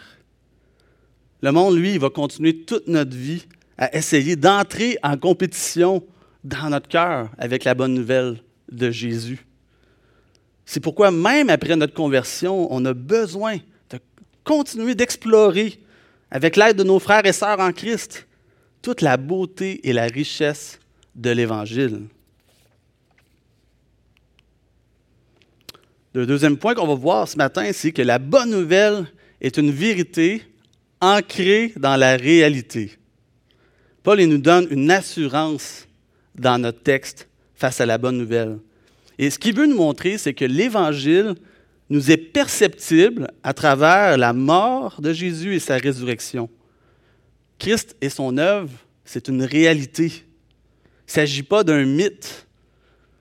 Le 1.43 1.53
monde, 1.53 1.77
lui, 1.77 1.99
va 1.99 2.11
continuer 2.11 2.65
toute 2.65 2.89
notre 2.89 3.17
vie 3.17 3.47
à 3.79 3.95
essayer 3.95 4.37
d'entrer 4.37 4.99
en 5.03 5.17
compétition 5.17 6.05
dans 6.45 6.71
notre 6.71 6.89
cœur 6.89 7.31
avec 7.39 7.65
la 7.65 7.75
bonne 7.75 7.95
nouvelle 7.95 8.39
de 8.71 8.91
Jésus. 8.91 9.45
C'est 10.65 10.81
pourquoi 10.81 11.11
même 11.11 11.51
après 11.51 11.77
notre 11.77 11.95
conversion, 11.95 12.73
on 12.73 12.85
a 12.85 12.95
besoin 12.95 13.59
de 13.91 13.99
continuer 14.45 14.95
d'explorer, 14.95 15.81
avec 16.31 16.57
l'aide 16.57 16.77
de 16.77 16.83
nos 16.83 16.99
frères 16.99 17.25
et 17.25 17.33
sœurs 17.33 17.61
en 17.61 17.73
Christ, 17.73 18.27
toute 18.83 19.01
la 19.01 19.17
beauté 19.17 19.89
et 19.89 19.93
la 19.93 20.07
richesse 20.07 20.81
de 21.15 21.31
l'Évangile. 21.31 22.09
Le 26.17 26.25
deuxième 26.25 26.57
point 26.57 26.75
qu'on 26.75 26.87
va 26.87 26.95
voir 26.95 27.29
ce 27.29 27.37
matin, 27.37 27.69
c'est 27.75 27.93
que 27.93 28.01
la 28.01 28.19
bonne 28.19 28.49
nouvelle 28.49 29.05
est 29.43 29.59
une 29.59 29.71
vérité 29.71 30.41
ancrée 30.99 31.75
dans 31.77 31.95
la 31.97 32.17
réalité. 32.17 32.93
Paul 34.03 34.23
nous 34.23 34.39
donne 34.39 34.67
une 34.71 34.91
assurance 34.91 35.87
dans 36.35 36.57
notre 36.57 36.83
texte 36.83 37.29
face 37.55 37.83
à 37.83 37.87
la 37.87 37.99
bonne 37.99 38.17
nouvelle. 38.17 38.57
Et 39.19 39.29
ce 39.29 39.39
qu'il 39.39 39.55
veut 39.55 39.67
nous 39.67 39.77
montrer, 39.77 40.17
c'est 40.17 40.33
que 40.33 40.47
l'Évangile 40.47 41.35
nous 41.91 42.11
est 42.11 42.17
perceptible 42.17 43.31
à 43.43 43.53
travers 43.53 44.17
la 44.17 44.33
mort 44.33 45.03
de 45.03 45.13
Jésus 45.13 45.55
et 45.55 45.61
sa 45.61 45.77
résurrection. 45.77 46.49
Christ 47.59 47.95
et 48.01 48.09
son 48.09 48.39
œuvre, 48.39 48.73
c'est 49.05 49.29
une 49.29 49.43
réalité. 49.43 50.07
Il 50.07 51.09
ne 51.09 51.13
s'agit 51.13 51.43
pas 51.43 51.63
d'un 51.63 51.85
mythe. 51.85 52.47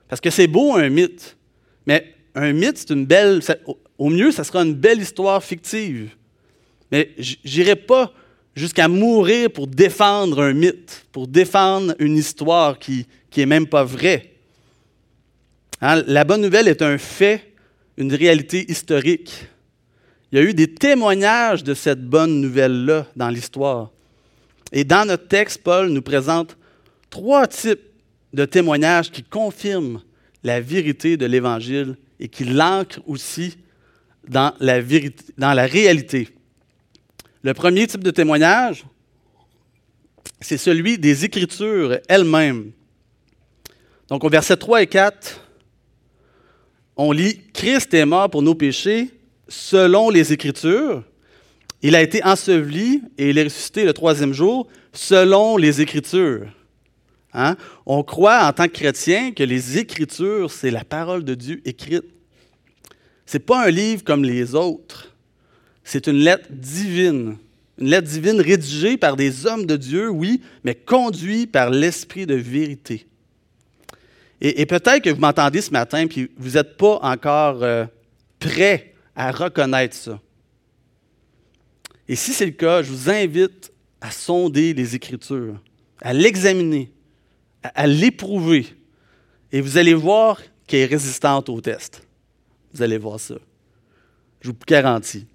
Parce 0.08 0.22
que 0.22 0.30
c'est 0.30 0.46
beau 0.46 0.76
un 0.76 0.88
mythe, 0.88 1.36
mais 1.86 2.15
un 2.36 2.52
mythe, 2.52 2.78
c'est 2.78 2.90
une 2.90 3.06
belle. 3.06 3.40
au 3.98 4.10
mieux, 4.10 4.30
ça 4.30 4.44
sera 4.44 4.62
une 4.62 4.74
belle 4.74 5.00
histoire 5.00 5.42
fictive. 5.42 6.10
Mais 6.92 7.10
j'irai 7.18 7.74
pas 7.74 8.12
jusqu'à 8.54 8.86
mourir 8.86 9.50
pour 9.50 9.66
défendre 9.66 10.42
un 10.42 10.52
mythe, 10.52 11.06
pour 11.10 11.26
défendre 11.26 11.94
une 11.98 12.16
histoire 12.16 12.78
qui 12.78 13.06
n'est 13.36 13.46
même 13.46 13.66
pas 13.66 13.82
vraie. 13.82 14.34
Hein, 15.80 16.02
la 16.06 16.24
bonne 16.24 16.42
nouvelle 16.42 16.68
est 16.68 16.82
un 16.82 16.98
fait, 16.98 17.52
une 17.96 18.14
réalité 18.14 18.70
historique. 18.70 19.46
Il 20.30 20.38
y 20.38 20.42
a 20.42 20.44
eu 20.44 20.54
des 20.54 20.72
témoignages 20.72 21.64
de 21.64 21.74
cette 21.74 22.04
bonne 22.04 22.40
nouvelle-là 22.40 23.06
dans 23.16 23.28
l'histoire. 23.28 23.90
Et 24.72 24.84
dans 24.84 25.06
notre 25.06 25.28
texte, 25.28 25.62
Paul 25.62 25.90
nous 25.90 26.02
présente 26.02 26.56
trois 27.10 27.46
types 27.46 27.80
de 28.32 28.44
témoignages 28.44 29.10
qui 29.10 29.22
confirment 29.22 30.02
la 30.42 30.60
vérité 30.60 31.16
de 31.16 31.26
l'Évangile 31.26 31.96
et 32.20 32.28
qui 32.28 32.44
l'ancrent 32.44 33.00
aussi 33.06 33.56
dans 34.28 34.54
la, 34.60 34.80
vérité, 34.80 35.24
dans 35.38 35.52
la 35.52 35.66
réalité. 35.66 36.28
Le 37.42 37.54
premier 37.54 37.86
type 37.86 38.02
de 38.02 38.10
témoignage, 38.10 38.84
c'est 40.40 40.58
celui 40.58 40.98
des 40.98 41.24
Écritures 41.24 41.98
elles-mêmes. 42.08 42.72
Donc 44.08 44.24
au 44.24 44.28
verset 44.28 44.56
3 44.56 44.82
et 44.82 44.86
4, 44.86 45.40
on 46.96 47.12
lit 47.12 47.40
Christ 47.52 47.92
est 47.94 48.06
mort 48.06 48.30
pour 48.30 48.42
nos 48.42 48.54
péchés 48.54 49.10
selon 49.48 50.10
les 50.10 50.32
Écritures. 50.32 51.04
Il 51.82 51.94
a 51.94 52.02
été 52.02 52.24
enseveli 52.24 53.02
et 53.18 53.30
il 53.30 53.38
est 53.38 53.44
ressuscité 53.44 53.84
le 53.84 53.92
troisième 53.92 54.32
jour 54.32 54.66
selon 54.92 55.56
les 55.56 55.80
Écritures. 55.80 56.48
Hein? 57.32 57.56
On 57.84 58.02
croit 58.02 58.46
en 58.46 58.52
tant 58.52 58.66
que 58.66 58.72
chrétien 58.72 59.32
que 59.32 59.42
les 59.42 59.78
Écritures, 59.78 60.50
c'est 60.50 60.70
la 60.70 60.84
parole 60.84 61.24
de 61.24 61.34
Dieu 61.34 61.60
écrite. 61.64 62.04
Ce 63.26 63.36
n'est 63.36 63.44
pas 63.44 63.66
un 63.66 63.70
livre 63.70 64.04
comme 64.04 64.24
les 64.24 64.54
autres. 64.54 65.14
C'est 65.84 66.06
une 66.06 66.18
lettre 66.18 66.48
divine. 66.50 67.36
Une 67.78 67.90
lettre 67.90 68.08
divine 68.08 68.40
rédigée 68.40 68.96
par 68.96 69.16
des 69.16 69.46
hommes 69.46 69.66
de 69.66 69.76
Dieu, 69.76 70.08
oui, 70.08 70.40
mais 70.64 70.74
conduite 70.74 71.52
par 71.52 71.70
l'Esprit 71.70 72.26
de 72.26 72.34
vérité. 72.34 73.06
Et, 74.40 74.66
peut-être 74.66 75.02
que 75.02 75.10
vous 75.10 75.20
m'entendez 75.20 75.62
ce 75.62 75.70
matin, 75.70 76.06
puis 76.06 76.30
vous 76.36 76.52
n'êtes 76.52 76.76
pas 76.76 76.98
encore 77.02 77.62
euh, 77.62 77.86
prêt 78.38 78.94
à 79.14 79.32
reconnaître 79.32 79.96
ça. 79.96 80.20
Et 82.06 82.16
si 82.16 82.32
c'est 82.32 82.44
le 82.44 82.52
cas, 82.52 82.82
je 82.82 82.90
vous 82.90 83.10
invite 83.10 83.72
à 84.00 84.10
sonder 84.10 84.74
les 84.74 84.94
Écritures, 84.94 85.58
à 86.02 86.12
l'examiner, 86.12 86.92
à, 87.74 87.86
l'éprouver. 87.86 88.66
Et 89.52 89.60
vous 89.60 89.78
allez 89.78 89.94
voir 89.94 90.40
qu'elle 90.66 90.80
est 90.80 90.86
résistante 90.86 91.48
au 91.48 91.60
test. 91.60 92.02
Vous 92.72 92.82
allez 92.82 92.98
voir 92.98 93.20
ça. 93.20 93.36
Je 94.40 94.48
vous 94.48 94.56
garantis. 94.66 95.26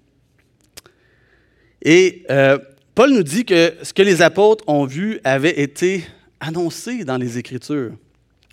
Et 1.82 2.24
euh, 2.30 2.58
Paul 2.94 3.10
nous 3.12 3.22
dit 3.22 3.44
que 3.44 3.74
ce 3.82 3.92
que 3.92 4.02
les 4.02 4.22
apôtres 4.22 4.64
ont 4.66 4.84
vu 4.84 5.18
avait 5.24 5.60
été 5.60 6.04
annoncé 6.40 7.04
dans 7.04 7.16
les 7.16 7.38
Écritures. 7.38 7.92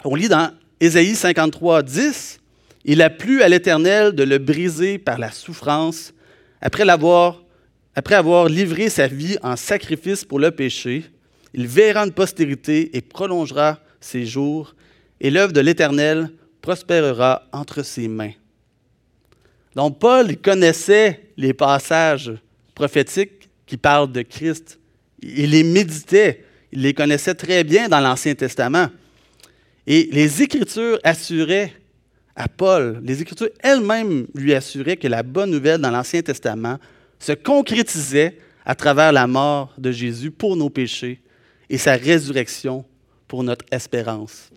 On 0.06 0.16
lit 0.16 0.30
dans 0.30 0.52
Ésaïe 0.80 1.16
53, 1.16 1.84
10, 1.84 2.40
Il 2.86 3.02
a 3.02 3.10
plu 3.10 3.42
à 3.42 3.50
l'Éternel 3.50 4.14
de 4.14 4.24
le 4.24 4.38
briser 4.38 4.98
par 4.98 5.20
la 5.20 5.32
souffrance, 5.32 6.14
après, 6.62 6.86
l'avoir, 6.86 7.44
après 7.96 8.16
avoir 8.16 8.48
livré 8.48 8.90
sa 8.90 9.08
vie 9.08 9.38
en 9.44 9.56
sacrifice 9.56 10.24
pour 10.24 10.40
le 10.40 10.52
péché. 10.52 11.04
Il 11.54 11.68
verra 11.68 12.06
une 12.06 12.12
postérité 12.12 12.96
et 12.96 13.02
prolongera 13.02 13.80
ses 14.00 14.26
jours, 14.26 14.76
et 15.20 15.30
l'œuvre 15.30 15.54
de 15.54 15.60
l'Éternel 15.60 16.30
prospérera 16.62 17.44
entre 17.52 17.84
ses 17.84 18.08
mains. 18.08 18.34
Donc 19.76 20.00
Paul 20.00 20.38
connaissait 20.38 21.22
les 21.38 21.54
passages 21.54 22.34
prophétiques 22.76 23.50
qui 23.66 23.78
parlent 23.78 24.12
de 24.12 24.22
Christ. 24.22 24.80
Il 25.22 25.52
les 25.52 25.64
méditait, 25.64 26.46
il 26.72 26.82
les 26.82 26.94
connaissait 26.94 27.36
très 27.36 27.64
bien 27.64 27.90
dans 27.90 28.00
l'Ancien 28.00 28.36
Testament. 28.36 28.88
Et 29.86 30.10
les 30.12 30.42
Écritures 30.42 31.00
assuraient 31.04 31.74
à 32.36 32.48
Paul, 32.48 33.02
les 33.04 33.22
Écritures 33.22 33.50
elles-mêmes 33.60 34.28
lui 34.34 34.54
assuraient 34.54 34.98
que 34.98 35.08
la 35.08 35.24
bonne 35.24 35.52
nouvelle 35.52 35.82
dans 35.82 35.92
l'Ancien 35.92 36.22
Testament 36.22 36.78
se 37.20 37.34
concrétisait 37.34 38.38
à 38.66 38.76
travers 38.76 39.12
la 39.12 39.28
mort 39.28 39.74
de 39.78 39.92
Jésus 39.92 40.32
pour 40.32 40.56
nos 40.56 40.70
péchés 40.70 41.20
et 41.70 41.78
sa 41.78 41.96
résurrection 41.96 42.86
pour 43.28 43.44
notre 43.44 43.66
espérance. 43.72 44.50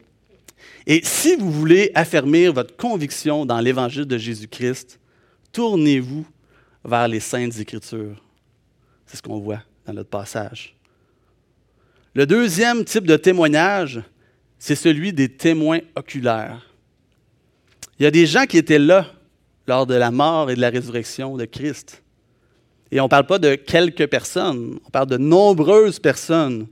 Et 0.86 1.00
si 1.04 1.36
vous 1.36 1.50
voulez 1.50 1.90
affermir 1.94 2.52
votre 2.52 2.76
conviction 2.76 3.46
dans 3.46 3.60
l'Évangile 3.60 4.04
de 4.04 4.18
Jésus-Christ, 4.18 4.98
tournez-vous 5.52 6.26
vers 6.84 7.06
les 7.06 7.20
saintes 7.20 7.58
Écritures. 7.58 8.20
C'est 9.06 9.18
ce 9.18 9.22
qu'on 9.22 9.38
voit 9.38 9.62
dans 9.86 9.92
notre 9.92 10.10
passage. 10.10 10.74
Le 12.14 12.26
deuxième 12.26 12.84
type 12.84 13.06
de 13.06 13.16
témoignage, 13.16 14.02
c'est 14.58 14.74
celui 14.74 15.12
des 15.12 15.28
témoins 15.28 15.80
oculaires. 15.96 16.66
Il 17.98 18.04
y 18.04 18.06
a 18.06 18.10
des 18.10 18.26
gens 18.26 18.44
qui 18.44 18.58
étaient 18.58 18.78
là 18.78 19.06
lors 19.66 19.86
de 19.86 19.94
la 19.94 20.10
mort 20.10 20.50
et 20.50 20.56
de 20.56 20.60
la 20.60 20.70
résurrection 20.70 21.36
de 21.36 21.44
Christ. 21.44 22.02
Et 22.90 23.00
on 23.00 23.04
ne 23.04 23.08
parle 23.08 23.26
pas 23.26 23.38
de 23.38 23.54
quelques 23.54 24.06
personnes, 24.06 24.78
on 24.84 24.90
parle 24.90 25.06
de 25.06 25.16
nombreuses 25.16 25.98
personnes. 25.98 26.66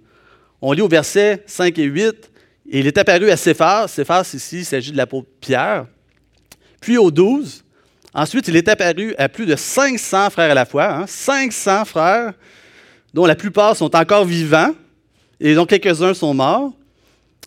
On 0.62 0.72
lit 0.72 0.82
au 0.82 0.88
verset 0.88 1.42
5 1.46 1.78
et 1.78 1.84
8, 1.84 2.30
et 2.70 2.80
il 2.80 2.86
est 2.86 2.98
apparu 2.98 3.30
à 3.30 3.36
Céphas. 3.36 3.88
Céphas, 3.88 4.30
ici, 4.34 4.58
il 4.58 4.64
s'agit 4.64 4.92
de 4.92 4.96
l'apôtre 4.96 5.28
Pierre. 5.40 5.86
Puis 6.80 6.98
au 6.98 7.10
12, 7.10 7.64
ensuite, 8.14 8.48
il 8.48 8.56
est 8.56 8.68
apparu 8.68 9.14
à 9.18 9.28
plus 9.28 9.46
de 9.46 9.56
500 9.56 10.30
frères 10.30 10.50
à 10.50 10.54
la 10.54 10.66
fois, 10.66 11.04
500 11.06 11.70
hein, 11.70 11.84
frères, 11.84 12.32
dont 13.14 13.26
la 13.26 13.34
plupart 13.34 13.76
sont 13.76 13.94
encore 13.96 14.24
vivants, 14.24 14.74
et 15.40 15.54
dont 15.54 15.66
quelques-uns 15.66 16.14
sont 16.14 16.34
morts. 16.34 16.72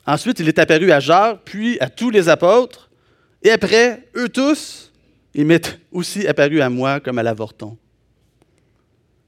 Ensuite, 0.06 0.40
il 0.40 0.48
est 0.48 0.60
apparu 0.60 0.92
à 0.92 1.00
Jacques, 1.00 1.42
puis 1.46 1.78
à 1.80 1.90
tous 1.90 2.10
les 2.10 2.28
apôtres. 2.28 2.90
Et 3.44 3.52
après, 3.52 4.08
eux 4.16 4.28
tous, 4.28 4.92
ils 5.34 5.46
m'est 5.46 5.80
aussi 5.92 6.28
apparu 6.28 6.62
à 6.62 6.70
moi 6.70 7.00
comme 7.00 7.20
à 7.20 7.24
l'avorton. 7.24 7.78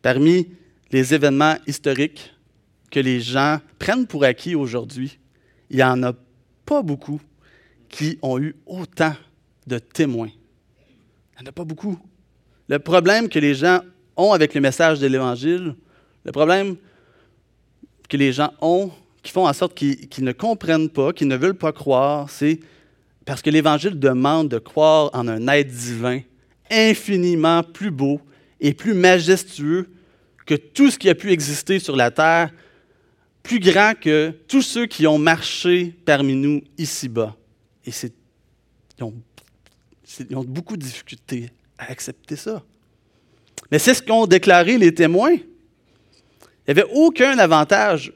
Parmi 0.02 0.48
les 0.91 1.13
événements 1.13 1.56
historiques 1.67 2.35
que 2.95 3.01
les 3.01 3.19
gens 3.19 3.60
prennent 3.77 4.08
pour 4.08 4.23
acquis 4.23 4.55
aujourd'hui, 4.55 5.19
il 5.69 5.75
n'y 5.75 5.84
en 5.84 6.01
a 6.01 6.13
pas 6.65 6.81
beaucoup 6.81 7.19
qui 7.89 8.17
ont 8.21 8.39
eu 8.39 8.55
autant 8.65 9.13
de 9.67 9.79
témoins. 9.79 10.29
Il 10.29 11.41
n'y 11.41 11.45
en 11.45 11.49
a 11.49 11.51
pas 11.51 11.65
beaucoup. 11.65 11.99
Le 12.69 12.79
problème 12.79 13.27
que 13.27 13.38
les 13.38 13.53
gens 13.53 13.81
ont 14.15 14.31
avec 14.31 14.53
le 14.53 14.62
message 14.62 15.01
de 15.01 15.08
l'Évangile, 15.08 15.75
le 16.23 16.31
problème 16.31 16.77
que 18.08 18.15
les 18.15 18.31
gens 18.31 18.53
ont, 18.62 18.89
qui 19.21 19.34
font 19.34 19.45
en 19.45 19.51
sorte 19.51 19.73
qu'ils 19.75 20.23
ne 20.23 20.31
comprennent 20.31 20.89
pas, 20.89 21.12
qu'ils 21.12 21.27
ne 21.27 21.36
veulent 21.36 21.58
pas 21.58 21.73
croire, 21.73 22.29
c'est 22.29 22.62
parce 23.25 23.41
que 23.41 23.49
l'Évangile 23.49 23.99
demande 23.99 24.47
de 24.47 24.58
croire 24.58 25.10
en 25.12 25.27
un 25.27 25.45
être 25.49 25.67
divin 25.67 26.21
infiniment 26.71 27.62
plus 27.62 27.91
beau 27.91 28.21
et 28.62 28.73
plus 28.73 28.93
majestueux 28.93 29.89
que 30.45 30.55
tout 30.55 30.89
ce 30.89 30.97
qui 30.97 31.10
a 31.10 31.15
pu 31.15 31.34
exister 31.34 31.79
sur 31.79 31.97
la 31.97 32.10
terre 32.10 32.51
plus 33.45 33.60
grand 33.60 33.93
que 33.93 34.34
tous 34.47 34.63
ceux 34.63 34.88
qui 34.88 35.05
ont 35.05 35.19
marché 35.19 35.95
parmi 36.03 36.36
nous 36.36 36.62
ici-bas. 36.77 37.36
Et 37.86 37.91
ils, 38.97 39.03
ont, 39.03 40.43
beaucoup 40.43 40.75
de 40.75 40.81
difficultés 40.81 41.51
à 41.77 41.91
accepter 41.91 42.36
ça. 42.36 42.63
Mais 43.71 43.77
c'est 43.79 43.93
ce 43.93 44.01
qu'ont 44.01 44.25
déclaré 44.25 44.77
les 44.77 44.93
témoins. 44.93 45.34
Il 45.34 46.67
n'y 46.67 46.71
avait 46.71 46.89
aucun 46.91 47.38
avantage 47.38 48.12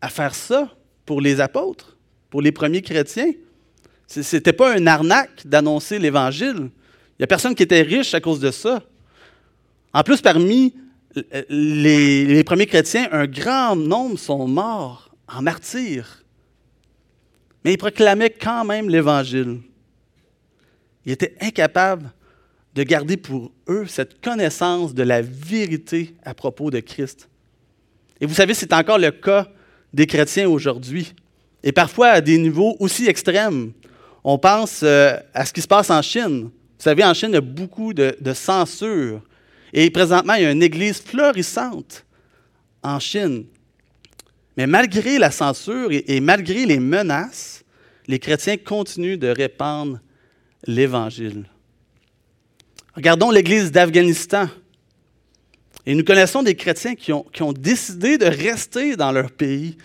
à 0.00 0.10
faire 0.10 0.34
ça 0.34 0.70
pour 1.06 1.22
les 1.22 1.40
apôtres, 1.40 1.96
pour 2.28 2.42
les 2.42 2.52
premiers 2.52 2.82
chrétiens. 2.82 3.32
Ce 4.06 4.36
n'était 4.36 4.52
pas 4.52 4.74
un 4.76 4.86
arnaque 4.86 5.46
d'annoncer 5.46 5.98
l'Évangile. 5.98 6.56
Il 6.58 7.20
n'y 7.20 7.24
a 7.24 7.26
personne 7.26 7.54
qui 7.54 7.62
était 7.62 7.82
riche 7.82 8.12
à 8.12 8.20
cause 8.20 8.40
de 8.40 8.50
ça. 8.50 8.82
En 9.94 10.02
plus, 10.02 10.20
parmi 10.20 10.74
les, 11.48 12.44
premiers 12.44 12.66
chrétiens, 12.66 13.08
un 13.12 13.26
grand 13.26 13.76
nombre 13.76 14.18
sont 14.18 14.46
morts 14.46 15.10
en 15.28 15.42
martyrs. 15.42 16.22
Mais 17.64 17.74
ils 17.74 17.78
proclamaient 17.78 18.30
quand 18.30 18.64
même 18.64 18.88
l'Évangile. 18.88 19.60
Ils 21.04 21.12
étaient 21.12 21.34
incapables 21.40 22.12
de 22.74 22.82
garder 22.82 23.16
pour 23.16 23.52
eux 23.68 23.86
cette 23.86 24.20
connaissance 24.20 24.94
de 24.94 25.02
la 25.02 25.22
vérité 25.22 26.14
à 26.24 26.34
propos 26.34 26.70
de 26.70 26.80
Christ. 26.80 27.28
Et 28.20 28.26
vous 28.26 28.34
savez, 28.34 28.54
c'est 28.54 28.72
encore 28.72 28.98
le 28.98 29.10
cas 29.10 29.48
des 29.92 30.06
chrétiens 30.06 30.48
aujourd'hui, 30.48 31.14
et 31.62 31.72
parfois 31.72 32.08
à 32.08 32.20
des 32.20 32.38
niveaux 32.38 32.76
aussi 32.80 33.06
extrêmes. 33.06 33.72
On 34.22 34.38
pense 34.38 34.80
euh, 34.82 35.16
à 35.32 35.46
ce 35.46 35.52
qui 35.52 35.62
se 35.62 35.66
passe 35.66 35.90
en 35.90 36.02
Chine. 36.02 36.42
Vous 36.42 36.82
savez, 36.82 37.04
en 37.04 37.14
Chine, 37.14 37.30
il 37.30 37.34
y 37.34 37.38
a 37.38 37.40
beaucoup 37.40 37.94
de 37.94 38.32
censure 38.34 39.22
et 39.72 39.90
présentement, 39.90 40.34
il 40.34 40.42
y 40.42 40.46
a 40.46 40.52
une 40.52 40.62
église 40.62 41.00
florissante 41.00 42.04
en 42.82 42.98
Chine. 42.98 43.46
Mais 44.56 44.66
malgré 44.66 45.18
la 45.18 45.30
censure 45.30 45.90
et, 45.90 46.20
malgré 46.20 46.64
les 46.64 46.78
menaces, 46.78 47.62
les 48.06 48.18
chrétiens 48.18 48.56
continuent 48.56 49.18
de 49.18 49.28
répandre 49.28 50.00
l'Évangile. 50.66 51.44
Regardons 52.94 53.30
l'Église 53.30 53.70
d'Afghanistan. 53.70 54.48
Et 55.84 55.94
nous 55.94 56.04
connaissons 56.04 56.42
des 56.42 56.54
chrétiens 56.54 56.94
qui 56.94 57.12
ont, 57.12 57.52
décidé 57.52 58.18
de 58.18 58.24
rester 58.24 58.96
dans 58.96 59.12
leur 59.12 59.30
pays 59.30 59.76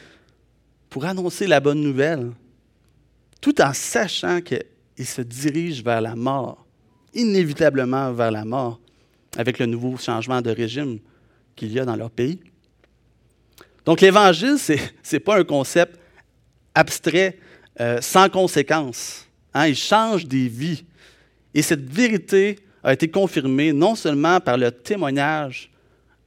pour 0.90 1.06
annoncer 1.06 1.48
la 1.48 1.60
bonne 1.60 1.82
nouvelle, 1.82 2.32
tout 3.40 3.62
en 3.62 3.74
sachant 3.74 4.42
qu'ils 4.42 5.06
se 5.06 5.22
dirigent 5.22 5.84
vers 5.84 6.02
la 6.02 6.16
mort, 6.16 6.66
inévitablement 7.14 8.12
vers 8.14 8.32
la 8.32 8.46
mort 8.46 8.80
avec 9.38 9.60
le 9.60 9.66
nouveau 9.66 9.98
changement 9.98 10.42
de 10.42 10.52
régime 10.52 11.00
qu'il 11.56 11.72
y 11.72 11.80
a 11.80 11.86
dans 11.86 11.96
leur 11.96 12.12
pays. 12.12 12.40
Donc 13.86 14.02
l'Évangile, 14.02 14.58
ce 14.58 14.74
n'est 15.14 15.20
pas 15.20 15.40
un 15.40 15.44
concept 15.44 16.00
abstrait, 16.76 17.38
euh, 17.80 18.00
sans 18.02 18.30
conséquence. 18.30 19.28
Hein. 19.54 19.68
Il 19.68 19.76
change 19.76 20.26
des 20.26 20.48
vies. 20.48 20.84
Et 21.54 21.62
cette 21.62 21.90
vérité 21.90 22.60
a 22.84 22.94
été 22.94 23.10
confirmée 23.10 23.74
non 23.74 23.96
seulement 23.96 24.40
par 24.40 24.58
le 24.58 24.72
témoignage 24.72 25.72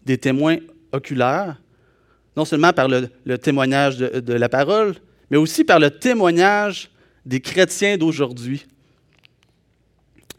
des 0.05 0.19
témoins 0.19 0.59
oculaires, 0.93 1.61
non 2.37 2.45
seulement 2.45 2.73
par 2.73 2.89
le, 2.89 3.39
témoignage 3.39 3.97
de, 3.97 4.21
de, 4.21 4.33
la 4.35 4.49
parole, 4.49 4.95
mais 5.31 5.37
aussi 5.37 5.65
par 5.65 5.79
le 5.79 5.91
témoignage 5.91 6.91
des 7.25 7.41
chrétiens 7.41 7.97
d'aujourd'hui. 7.97 8.67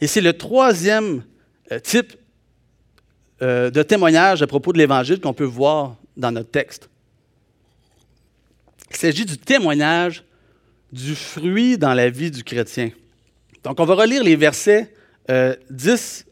Et 0.01 0.08
c'est 0.08 0.21
le 0.21 0.34
troisième 0.34 1.23
euh, 1.71 1.80
type 1.80 2.13
euh, 3.41 3.69
de 3.69 3.84
témoignages 3.84 4.41
à 4.41 4.48
propos 4.48 4.71
de 4.74 4.78
l'Évangile 4.78 5.19
qu'on 5.19 5.34
peut 5.34 5.43
voir 5.43 5.95
dans 6.15 6.32
notre 6.32 6.52
texte. 6.52 6.89
Il 8.89 8.95
s'agit 8.95 9.26
du 9.26 9.38
témoignage 9.38 10.24
du 10.91 11.15
fruit 11.15 11.78
dans 11.78 11.93
la 11.93 12.10
vie 12.10 12.32
du 12.32 12.43
chrétien. 12.43 12.91
Donc, 13.63 13.80
on 13.80 13.86
va 13.86 13.95
relire 13.95 14.24
les 14.24 14.36
versets 14.36 14.93
10 15.28 15.32
euh, 15.32 15.56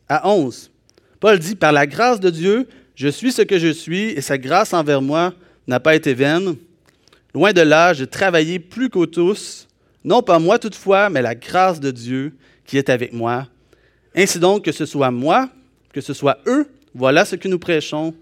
à 0.07 0.29
11. 0.29 0.71
Paul 1.19 1.39
dit, 1.39 1.55
Par 1.55 1.71
la 1.71 1.87
grâce 1.87 2.19
de 2.19 2.29
Dieu, 2.29 2.67
je 2.95 3.07
suis 3.07 3.31
ce 3.31 3.41
que 3.41 3.59
je 3.59 3.69
suis, 3.69 4.11
et 4.11 4.21
sa 4.21 4.37
grâce 4.37 4.73
envers 4.73 5.01
moi 5.01 5.33
n'a 5.67 5.79
pas 5.79 5.95
été 5.95 6.13
vaine. 6.13 6.55
Loin 7.33 7.51
de 7.51 7.61
là, 7.61 7.93
j'ai 7.93 8.07
travaillé 8.07 8.59
plus 8.59 8.89
qu'aux 8.89 9.07
tous, 9.07 9.67
non 10.03 10.21
pas 10.21 10.39
moi 10.39 10.59
toutefois, 10.59 11.09
mais 11.09 11.21
la 11.21 11.35
grâce 11.35 11.79
de 11.79 11.91
Dieu 11.91 12.33
qui 12.65 12.77
est 12.77 12.89
avec 12.89 13.13
moi. 13.13 13.47
Ainsi 14.15 14.39
donc, 14.39 14.65
que 14.65 14.71
ce 14.71 14.85
soit 14.85 15.11
moi, 15.11 15.49
que 15.91 16.01
ce 16.01 16.13
soit 16.13 16.37
eux, 16.45 16.67
voilà 16.93 17.25
ce 17.25 17.35
que 17.35 17.47
nous 17.47 17.59
prêchons, 17.59 18.13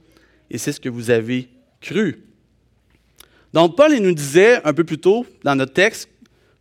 et 0.49 0.57
c'est 0.57 0.71
ce 0.71 0.79
que 0.79 0.89
vous 0.89 1.09
avez 1.09 1.49
cru. 1.79 2.23
Donc, 3.53 3.75
Paul 3.75 3.93
nous 3.97 4.13
disait 4.13 4.61
un 4.63 4.73
peu 4.73 4.83
plus 4.83 4.97
tôt 4.97 5.25
dans 5.43 5.55
notre 5.55 5.73
texte 5.73 6.09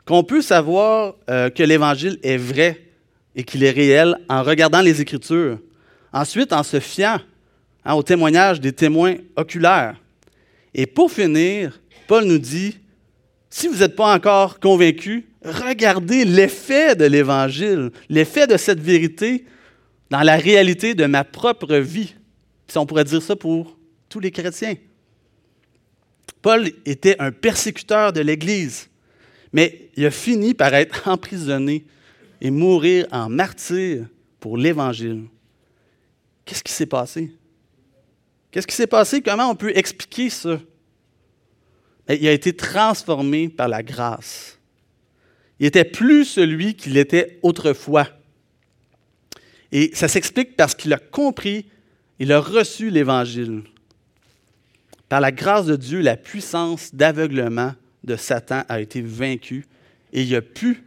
qu'on 0.05 0.25
peut 0.25 0.43
savoir 0.43 1.15
euh, 1.29 1.51
que 1.51 1.63
l'Évangile 1.63 2.19
est 2.23 2.37
vrai 2.37 2.81
et 3.37 3.45
qu'il 3.45 3.63
est 3.63 3.71
réel 3.71 4.17
en 4.29 4.43
regardant 4.43 4.81
les 4.81 5.01
Écritures. 5.01 5.59
Ensuite, 6.13 6.53
en 6.53 6.65
se 6.65 6.81
fiant 6.81 7.21
hein, 7.85 7.95
au 7.95 8.03
témoignage 8.03 8.61
des 8.61 8.73
témoins 8.73 9.15
oculaires. 9.37 9.97
Et 10.75 10.87
pour 10.87 11.13
finir, 11.13 11.81
Paul 12.09 12.25
nous 12.25 12.39
dit, 12.39 12.77
si 13.49 13.69
vous 13.69 13.79
n'êtes 13.79 13.95
pas 13.95 14.13
encore 14.13 14.59
convaincu, 14.59 15.27
regardez 15.45 16.25
l'effet 16.25 16.97
de 16.97 17.05
l'Évangile, 17.05 17.91
l'effet 18.09 18.47
de 18.47 18.57
cette 18.57 18.81
vérité 18.81 19.45
dans 20.11 20.23
la 20.23 20.37
réalité 20.37 20.95
de 20.95 21.07
ma 21.07 21.25
propre 21.25 21.77
vie. 21.77 22.15
Si 22.67 22.79
on 22.79 22.87
pourrait 22.87 23.05
dire 23.05 23.23
ça 23.23 23.37
pour 23.37 23.77
tous 24.09 24.21
les 24.21 24.31
chrétiens. 24.31 24.75
Paul 26.43 26.71
était 26.85 27.17
un 27.21 27.33
persécuteur 27.33 28.13
de 28.13 28.21
l'Église, 28.21 28.89
mais 29.53 29.91
il 29.97 30.07
a 30.07 30.11
fini 30.11 30.55
par 30.55 30.75
être 30.75 31.09
emprisonné 31.09 31.85
et 32.41 32.51
mourir 32.51 33.07
en 33.13 33.29
martyr 33.29 34.07
pour 34.41 34.57
l'Évangile. 34.57 35.25
Qu'est-ce 36.45 36.65
qui 36.65 36.73
s'est 36.73 36.87
passé? 36.87 37.33
Qu'est-ce 38.51 38.67
qui 38.67 38.75
s'est 38.75 38.87
passé? 38.87 39.21
Comment 39.21 39.51
on 39.51 39.55
peut 39.55 39.77
expliquer 39.77 40.31
ça? 40.31 40.59
Ben, 42.09 42.19
il 42.21 42.27
a 42.27 42.33
été 42.33 42.53
transformé 42.55 43.49
par 43.49 43.69
la 43.69 43.83
grâce. 43.83 44.59
Il 45.61 45.65
n'était 45.65 45.85
plus 45.85 46.25
celui 46.25 46.75
qu'il 46.75 46.97
était 46.97 47.39
autrefois. 47.43 48.09
Et 49.73 49.91
ça 49.95 50.09
s'explique 50.09 50.57
parce 50.57 50.75
qu'il 50.75 50.93
a 50.93 50.99
compris, 50.99 51.67
il 52.19 52.33
a 52.33 52.41
reçu 52.41 52.91
l'Évangile. 52.91 53.63
Par 55.09 55.21
la 55.21 55.33
grâce 55.33 55.67
de 55.67 55.77
Dieu, 55.77 56.01
la 56.01 56.17
puissance 56.17 56.95
d'aveuglement 56.95 57.75
de 58.05 58.17
Satan 58.17 58.63
a 58.69 58.81
été 58.81 59.01
vaincue 59.03 59.67
et 60.13 60.23
il 60.23 60.35
a 60.35 60.43
pu, 60.43 60.85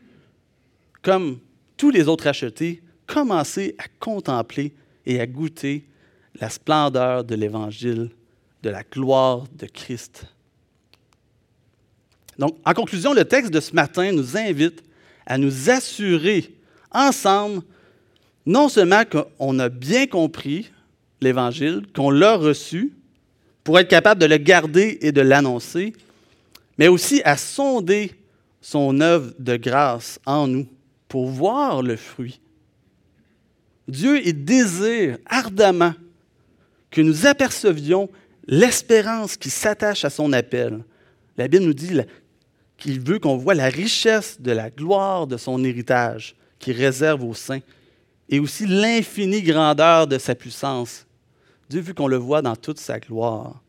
comme 1.01 1.39
tous 1.77 1.89
les 1.89 2.07
autres 2.07 2.27
achetés, 2.27 2.81
commencer 3.07 3.75
à 3.77 3.83
contempler 3.99 4.73
et 5.05 5.19
à 5.19 5.27
goûter 5.27 5.85
la 6.39 6.49
splendeur 6.49 7.23
de 7.23 7.35
l'Évangile, 7.35 8.09
de 8.63 8.69
la 8.69 8.83
gloire 8.83 9.45
de 9.57 9.65
Christ. 9.65 10.25
Donc, 12.39 12.57
en 12.65 12.73
conclusion, 12.73 13.13
le 13.13 13.25
texte 13.25 13.51
de 13.51 13.59
ce 13.59 13.73
matin 13.75 14.11
nous 14.11 14.37
invite 14.37 14.83
à 15.25 15.37
nous 15.37 15.69
assurer 15.69 16.55
ensemble, 16.91 17.61
non 18.45 18.69
seulement 18.69 19.03
qu'on 19.05 19.59
a 19.59 19.69
bien 19.69 20.07
compris 20.07 20.71
l'Évangile, 21.21 21.83
qu'on 21.95 22.09
l'a 22.09 22.35
reçu, 22.35 22.93
pour 23.63 23.79
être 23.79 23.87
capable 23.87 24.21
de 24.21 24.25
le 24.25 24.37
garder 24.37 24.97
et 25.01 25.11
de 25.11 25.21
l'annoncer, 25.21 25.93
mais 26.77 26.87
aussi 26.87 27.21
à 27.23 27.37
sonder 27.37 28.11
son 28.61 28.99
œuvre 28.99 29.31
de 29.39 29.55
grâce 29.55 30.19
en 30.25 30.47
nous 30.47 30.67
pour 31.07 31.27
voir 31.27 31.81
le 31.81 31.95
fruit. 31.95 32.41
Dieu 33.87 34.25
il 34.25 34.43
désire 34.43 35.17
ardemment 35.25 35.93
que 36.89 37.01
nous 37.01 37.25
apercevions 37.25 38.09
l'espérance 38.47 39.37
qui 39.37 39.49
s'attache 39.49 40.05
à 40.05 40.09
son 40.09 40.33
appel. 40.33 40.83
La 41.37 41.47
Bible 41.47 41.65
nous 41.65 41.73
dit 41.73 41.99
qu'il 42.77 42.99
veut 42.99 43.19
qu'on 43.19 43.37
voit 43.37 43.55
la 43.55 43.69
richesse 43.69 44.39
de 44.39 44.51
la 44.51 44.69
gloire 44.69 45.27
de 45.27 45.37
son 45.37 45.63
héritage 45.63 46.35
qui 46.59 46.71
réserve 46.71 47.23
aux 47.23 47.33
saints 47.33 47.61
et 48.29 48.39
aussi 48.39 48.65
l'infinie 48.65 49.41
grandeur 49.41 50.07
de 50.07 50.17
sa 50.17 50.35
puissance 50.35 51.05
Dieu 51.69 51.81
veut 51.81 51.93
qu'on 51.93 52.07
le 52.07 52.17
voit 52.17 52.41
dans 52.41 52.55
toute 52.55 52.79
sa 52.79 52.99
gloire. 52.99 53.61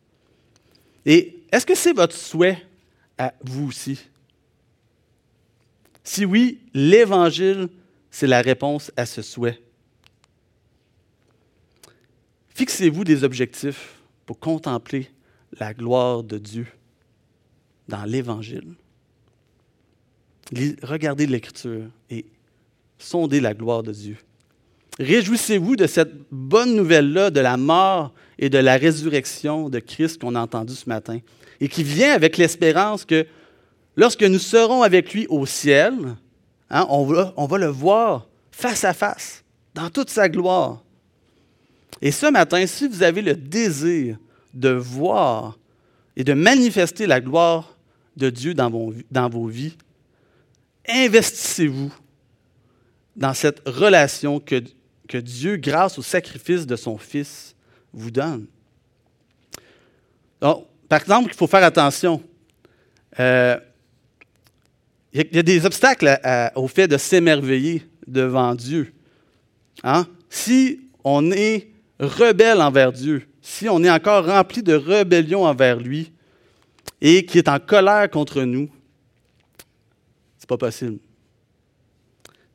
Et 1.07 1.43
est-ce 1.51 1.65
que 1.65 1.75
c'est 1.75 1.95
votre 1.95 2.15
souhait 2.15 2.63
à 3.17 3.33
vous 3.43 3.69
aussi? 3.69 3.99
Si 6.03 6.27
oui, 6.27 6.61
l'Évangile, 6.75 7.69
c'est 8.11 8.27
la 8.27 8.43
réponse 8.43 8.93
à 8.97 9.07
ce 9.07 9.23
souhait. 9.23 9.59
Fixez-vous 12.51 13.05
des 13.05 13.25
objectifs 13.25 13.95
pour 14.27 14.39
contempler 14.39 15.11
la 15.59 15.73
gloire 15.73 16.23
de 16.23 16.37
Dieu 16.37 16.67
dans 17.89 18.05
l'Évangile. 18.05 18.75
Regardez 20.83 21.27
l'Écriture 21.27 21.89
et 22.11 22.27
sondez 22.99 23.41
la 23.41 23.55
gloire 23.55 23.83
de 23.83 23.93
Dieu. 23.93 24.19
Réjouissez-vous 24.99 25.77
de 25.77 25.87
cette 25.87 26.13
bonne 26.31 26.77
nouvelle-là 26.77 27.31
de 27.31 27.41
la 27.41 27.57
mort 27.57 28.13
et 28.39 28.49
de 28.49 28.59
la 28.59 28.77
résurrection 28.77 29.69
de 29.69 29.81
Christ 29.81 30.21
qu'on 30.21 30.35
a 30.35 30.41
entendu 30.41 30.75
ce 30.75 30.89
matin 30.89 31.19
et 31.61 31.69
qui 31.69 31.83
vient 31.83 32.13
avec 32.13 32.37
l'espérance 32.37 33.05
que 33.05 33.27
lorsque 33.97 34.23
nous 34.23 34.39
serons 34.39 34.83
avec 34.83 35.13
lui 35.13 35.27
au 35.29 35.47
ciel, 35.47 35.95
hein, 36.71 36.87
on, 36.89 37.05
va, 37.05 37.59
le 37.59 37.67
voir 37.67 38.29
face 38.53 38.85
à 38.85 38.93
face, 38.93 39.45
dans 39.75 39.91
toute 39.91 40.11
sa 40.11 40.29
gloire. 40.29 40.83
Et 42.01 42.13
ce 42.13 42.27
matin, 42.27 42.65
si 42.67 42.87
vous 42.87 43.03
avez 43.03 43.23
le 43.23 43.35
désir 43.35 44.17
de 44.53 44.71
voir 44.71 45.59
et 46.17 46.23
de 46.23 46.35
manifester 46.35 47.07
la 47.07 47.21
gloire 47.21 47.77
de 48.17 48.31
Dieu 48.31 48.55
dans 48.55 48.71
vos, 48.71 48.95
dans 49.11 49.29
vos 49.29 49.47
vies, 49.47 49.77
investissez-vous 50.89 51.93
dans 53.17 53.35
cette 53.35 53.63
relation 53.67 54.39
que 54.39 54.63
que 55.09 55.19
Dieu, 55.19 55.57
grâce 55.57 55.99
au 55.99 56.03
sacrifice 56.03 56.67
de 56.67 56.77
son 56.77 56.97
Fils, 56.99 57.55
vous 57.93 58.11
donne. 58.11 58.47
par 60.41 61.01
exemple, 61.01 61.31
il 61.33 61.37
faut 61.37 61.47
faire 61.47 61.65
attention. 61.65 62.23
Euh, 63.21 63.57
il 65.13 65.29
y, 65.33 65.39
a 65.39 65.43
des 65.43 65.65
obstacles 65.65 66.19
au 66.57 66.67
fait 66.67 66.89
de 66.89 66.99
s'émerveiller 66.99 67.87
devant 68.07 68.55
Dieu. 68.55 68.93
Hein? 69.85 70.07
Si 70.29 70.81
on 71.05 71.31
est 71.31 71.69
rebelle 72.01 72.61
envers 72.61 72.91
Dieu, 72.91 73.27
si 73.41 73.69
on 73.69 73.85
est 73.85 73.91
encore 73.91 74.27
rempli 74.27 74.63
de 74.63 74.75
rébellion 74.75 75.45
envers 75.45 75.79
lui 75.79 76.13
et 77.01 77.25
qui 77.27 77.39
est 77.39 77.49
en 77.49 77.61
colère 77.61 78.11
contre 78.11 78.43
nous, 78.43 78.69
c'est 80.39 80.49
pas 80.49 80.57
possible. 80.57 80.99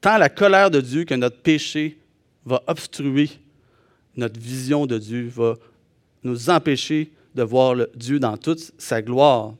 Tant 0.02 0.18
la 0.18 0.30
colère 0.30 0.72
de 0.72 0.82
Dieu 0.82 1.06
que 1.06 1.14
notre 1.14 1.42
péché 1.42 1.99
va 2.46 2.64
obstruer 2.68 3.30
notre 4.16 4.40
vision 4.40 4.86
de 4.86 4.98
Dieu, 4.98 5.30
va 5.34 5.56
nous 6.24 6.50
empêcher 6.50 7.12
de 7.36 7.44
voir 7.44 7.76
Dieu 7.96 8.20
dans 8.20 8.38
toute 8.38 8.72
sa 8.78 9.02
gloire. 9.02 9.54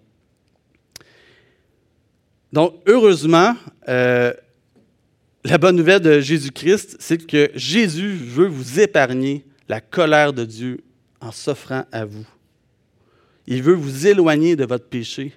Donc, 2.52 2.76
heureusement, 2.88 3.56
euh, 3.88 4.34
la 5.44 5.58
bonne 5.58 5.76
nouvelle 5.76 6.02
de 6.02 6.20
Jésus-Christ, 6.20 6.98
c'est 7.00 7.26
que 7.26 7.52
Jésus 7.56 8.16
veut 8.16 8.48
vous 8.48 8.80
épargner 8.80 9.46
la 9.68 9.82
colère 9.82 10.34
de 10.34 10.46
Dieu 10.46 10.84
en 11.22 11.32
s'offrant 11.32 11.86
à 11.92 12.06
vous. 12.06 12.26
Il 13.46 13.64
veut 13.64 13.74
vous 13.74 14.08
éloigner 14.08 14.56
de 14.56 14.66
votre 14.66 14.86
péché, 14.86 15.34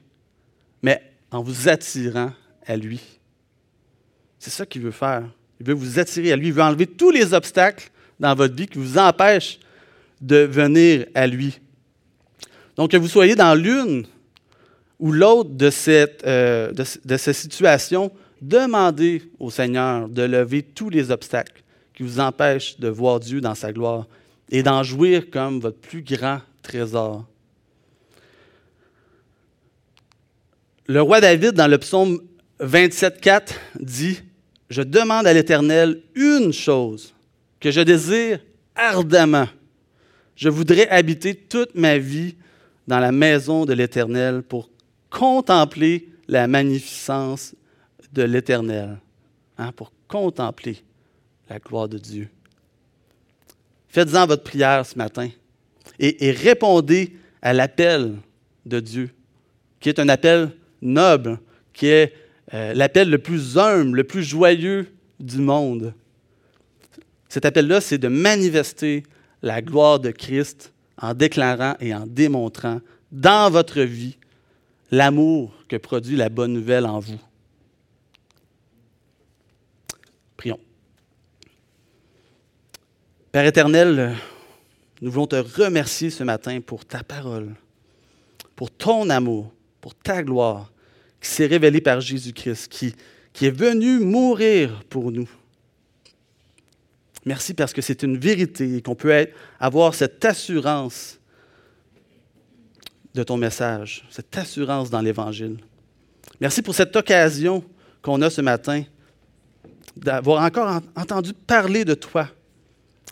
mais 0.82 1.02
en 1.30 1.42
vous 1.42 1.68
attirant 1.68 2.32
à 2.66 2.76
lui. 2.76 3.00
C'est 4.38 4.50
ça 4.50 4.66
qu'il 4.66 4.82
veut 4.82 4.90
faire. 4.90 5.24
Il 5.62 5.68
veut 5.68 5.74
vous 5.74 6.00
attirer 6.00 6.32
à 6.32 6.36
lui. 6.36 6.48
Il 6.48 6.52
veut 6.52 6.62
enlever 6.62 6.88
tous 6.88 7.12
les 7.12 7.34
obstacles 7.34 7.88
dans 8.18 8.34
votre 8.34 8.52
vie 8.52 8.66
qui 8.66 8.78
vous 8.78 8.98
empêchent 8.98 9.60
de 10.20 10.38
venir 10.38 11.06
à 11.14 11.28
lui. 11.28 11.60
Donc, 12.74 12.90
que 12.90 12.96
vous 12.96 13.06
soyez 13.06 13.36
dans 13.36 13.54
l'une 13.54 14.04
ou 14.98 15.12
l'autre 15.12 15.50
de 15.50 15.70
euh, 16.26 16.72
de, 16.72 17.16
cette 17.16 17.36
situation, 17.36 18.10
demandez 18.40 19.22
au 19.38 19.52
Seigneur 19.52 20.08
de 20.08 20.22
lever 20.22 20.62
tous 20.62 20.90
les 20.90 21.12
obstacles 21.12 21.62
qui 21.94 22.02
vous 22.02 22.18
empêchent 22.18 22.80
de 22.80 22.88
voir 22.88 23.20
Dieu 23.20 23.40
dans 23.40 23.54
sa 23.54 23.72
gloire 23.72 24.08
et 24.50 24.64
d'en 24.64 24.82
jouir 24.82 25.30
comme 25.30 25.60
votre 25.60 25.78
plus 25.78 26.02
grand 26.02 26.40
trésor. 26.62 27.24
Le 30.86 31.00
roi 31.00 31.20
David, 31.20 31.52
dans 31.52 31.68
le 31.68 31.78
psaume 31.78 32.20
27.4, 32.60 33.52
dit 33.78 34.22
je 34.72 34.82
demande 34.82 35.26
à 35.26 35.34
l'Éternel 35.34 36.00
une 36.14 36.52
chose 36.52 37.14
que 37.60 37.70
je 37.70 37.82
désire 37.82 38.40
ardemment. 38.74 39.46
Je 40.34 40.48
voudrais 40.48 40.88
habiter 40.88 41.34
toute 41.34 41.74
ma 41.74 41.98
vie 41.98 42.36
dans 42.88 42.98
la 42.98 43.12
maison 43.12 43.66
de 43.66 43.74
l'Éternel 43.74 44.42
pour 44.42 44.70
contempler 45.10 46.08
la 46.26 46.46
magnificence 46.46 47.54
de 48.12 48.22
l'Éternel, 48.22 48.98
hein, 49.58 49.72
pour 49.72 49.92
contempler 50.08 50.82
la 51.50 51.58
gloire 51.58 51.88
de 51.88 51.98
Dieu. 51.98 52.28
Faites-en 53.88 54.26
votre 54.26 54.42
prière 54.42 54.86
ce 54.86 54.96
matin 54.96 55.28
et, 55.98 56.30
répondez 56.30 57.14
à 57.42 57.52
l'appel 57.52 58.16
de 58.64 58.80
Dieu, 58.80 59.10
qui 59.80 59.90
est 59.90 59.98
un 59.98 60.08
appel 60.08 60.50
noble, 60.80 61.38
qui 61.74 61.88
est 61.88 62.14
euh, 62.54 62.74
l'appel 62.74 63.08
le 63.10 63.18
plus 63.18 63.58
humble, 63.58 63.98
le 63.98 64.04
plus 64.04 64.22
joyeux 64.22 64.86
du 65.20 65.38
monde. 65.38 65.94
Cet 67.28 67.46
appel-là, 67.46 67.80
c'est 67.80 67.98
de 67.98 68.08
manifester 68.08 69.04
la 69.40 69.62
gloire 69.62 70.00
de 70.00 70.10
Christ 70.10 70.72
en 70.98 71.14
déclarant 71.14 71.76
et 71.80 71.94
en 71.94 72.06
démontrant 72.06 72.80
dans 73.10 73.50
votre 73.50 73.80
vie 73.80 74.18
l'amour 74.90 75.54
que 75.68 75.76
produit 75.76 76.16
la 76.16 76.28
bonne 76.28 76.52
nouvelle 76.52 76.84
en 76.84 76.98
vous. 76.98 77.18
Prions. 80.36 80.60
Père 83.32 83.46
éternel, 83.46 84.14
nous 85.00 85.10
voulons 85.10 85.26
te 85.26 85.36
remercier 85.36 86.10
ce 86.10 86.22
matin 86.22 86.60
pour 86.60 86.84
ta 86.84 87.02
parole, 87.02 87.54
pour 88.54 88.70
ton 88.70 89.08
amour, 89.08 89.50
pour 89.80 89.94
ta 89.94 90.22
gloire 90.22 90.70
qui 91.22 91.28
s'est 91.28 91.46
révélée 91.46 91.80
par 91.80 92.00
Jésus-Christ, 92.00 92.68
qui, 92.68 92.94
qui 93.32 93.46
est 93.46 93.56
venu 93.56 94.00
mourir 94.00 94.82
pour 94.90 95.12
nous. 95.12 95.30
Merci 97.24 97.54
parce 97.54 97.72
que 97.72 97.80
c'est 97.80 98.02
une 98.02 98.18
vérité 98.18 98.76
et 98.76 98.82
qu'on 98.82 98.96
peut 98.96 99.28
avoir 99.60 99.94
cette 99.94 100.24
assurance 100.24 101.20
de 103.14 103.22
ton 103.22 103.36
message, 103.36 104.04
cette 104.10 104.36
assurance 104.36 104.90
dans 104.90 105.00
l'Évangile. 105.00 105.58
Merci 106.40 106.60
pour 106.62 106.74
cette 106.74 106.94
occasion 106.96 107.64
qu'on 108.02 108.20
a 108.22 108.28
ce 108.30 108.40
matin 108.40 108.82
d'avoir 109.96 110.42
encore 110.42 110.80
entendu 110.96 111.32
parler 111.32 111.84
de 111.84 111.94
toi 111.94 112.28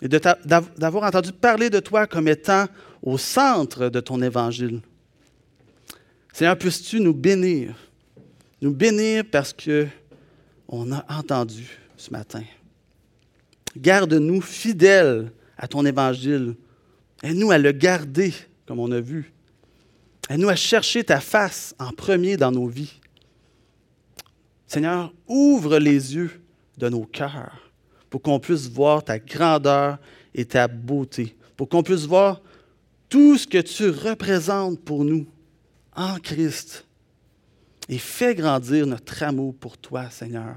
et 0.01 0.09
d'avoir 0.09 1.03
entendu 1.03 1.31
parler 1.31 1.69
de 1.69 1.79
toi 1.79 2.07
comme 2.07 2.27
étant 2.27 2.65
au 3.01 3.17
centre 3.17 3.87
de 3.87 3.99
ton 3.99 4.21
Évangile. 4.21 4.81
Seigneur, 6.33 6.57
puisses-tu 6.57 6.99
nous 6.99 7.13
bénir, 7.13 7.75
nous 8.61 8.73
bénir 8.73 9.23
parce 9.29 9.53
que 9.53 9.87
on 10.67 10.91
a 10.91 11.05
entendu 11.09 11.77
ce 11.97 12.11
matin. 12.11 12.43
Garde-nous 13.75 14.41
fidèles 14.41 15.31
à 15.57 15.67
ton 15.67 15.85
évangile. 15.85 16.55
Aide-nous 17.23 17.51
à 17.51 17.57
le 17.57 17.71
garder, 17.71 18.33
comme 18.65 18.79
on 18.79 18.91
a 18.91 19.01
vu. 19.01 19.33
Aide-nous 20.29 20.49
à 20.49 20.55
chercher 20.55 21.03
ta 21.03 21.19
face 21.19 21.75
en 21.77 21.91
premier 21.91 22.37
dans 22.37 22.51
nos 22.51 22.67
vies. 22.67 22.99
Seigneur, 24.67 25.13
ouvre 25.27 25.77
les 25.77 26.15
yeux 26.15 26.41
de 26.77 26.87
nos 26.87 27.05
cœurs 27.05 27.71
pour 28.09 28.21
qu'on 28.21 28.39
puisse 28.39 28.69
voir 28.69 29.03
ta 29.03 29.19
grandeur 29.19 29.97
et 30.33 30.45
ta 30.45 30.67
beauté, 30.67 31.35
pour 31.57 31.67
qu'on 31.67 31.83
puisse 31.83 32.05
voir 32.05 32.41
tout 33.09 33.37
ce 33.37 33.45
que 33.45 33.57
tu 33.57 33.89
représentes 33.89 34.79
pour 34.79 35.03
nous 35.03 35.27
en 35.95 36.17
Christ. 36.19 36.85
Et 37.89 37.97
fais 37.97 38.35
grandir 38.35 38.85
notre 38.87 39.23
amour 39.23 39.55
pour 39.55 39.77
toi, 39.77 40.09
Seigneur, 40.09 40.55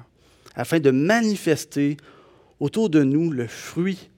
afin 0.54 0.78
de 0.78 0.90
manifester 0.90 1.96
autour 2.60 2.90
de 2.90 3.02
nous 3.02 3.30
le 3.30 3.46
fruit 3.46 4.10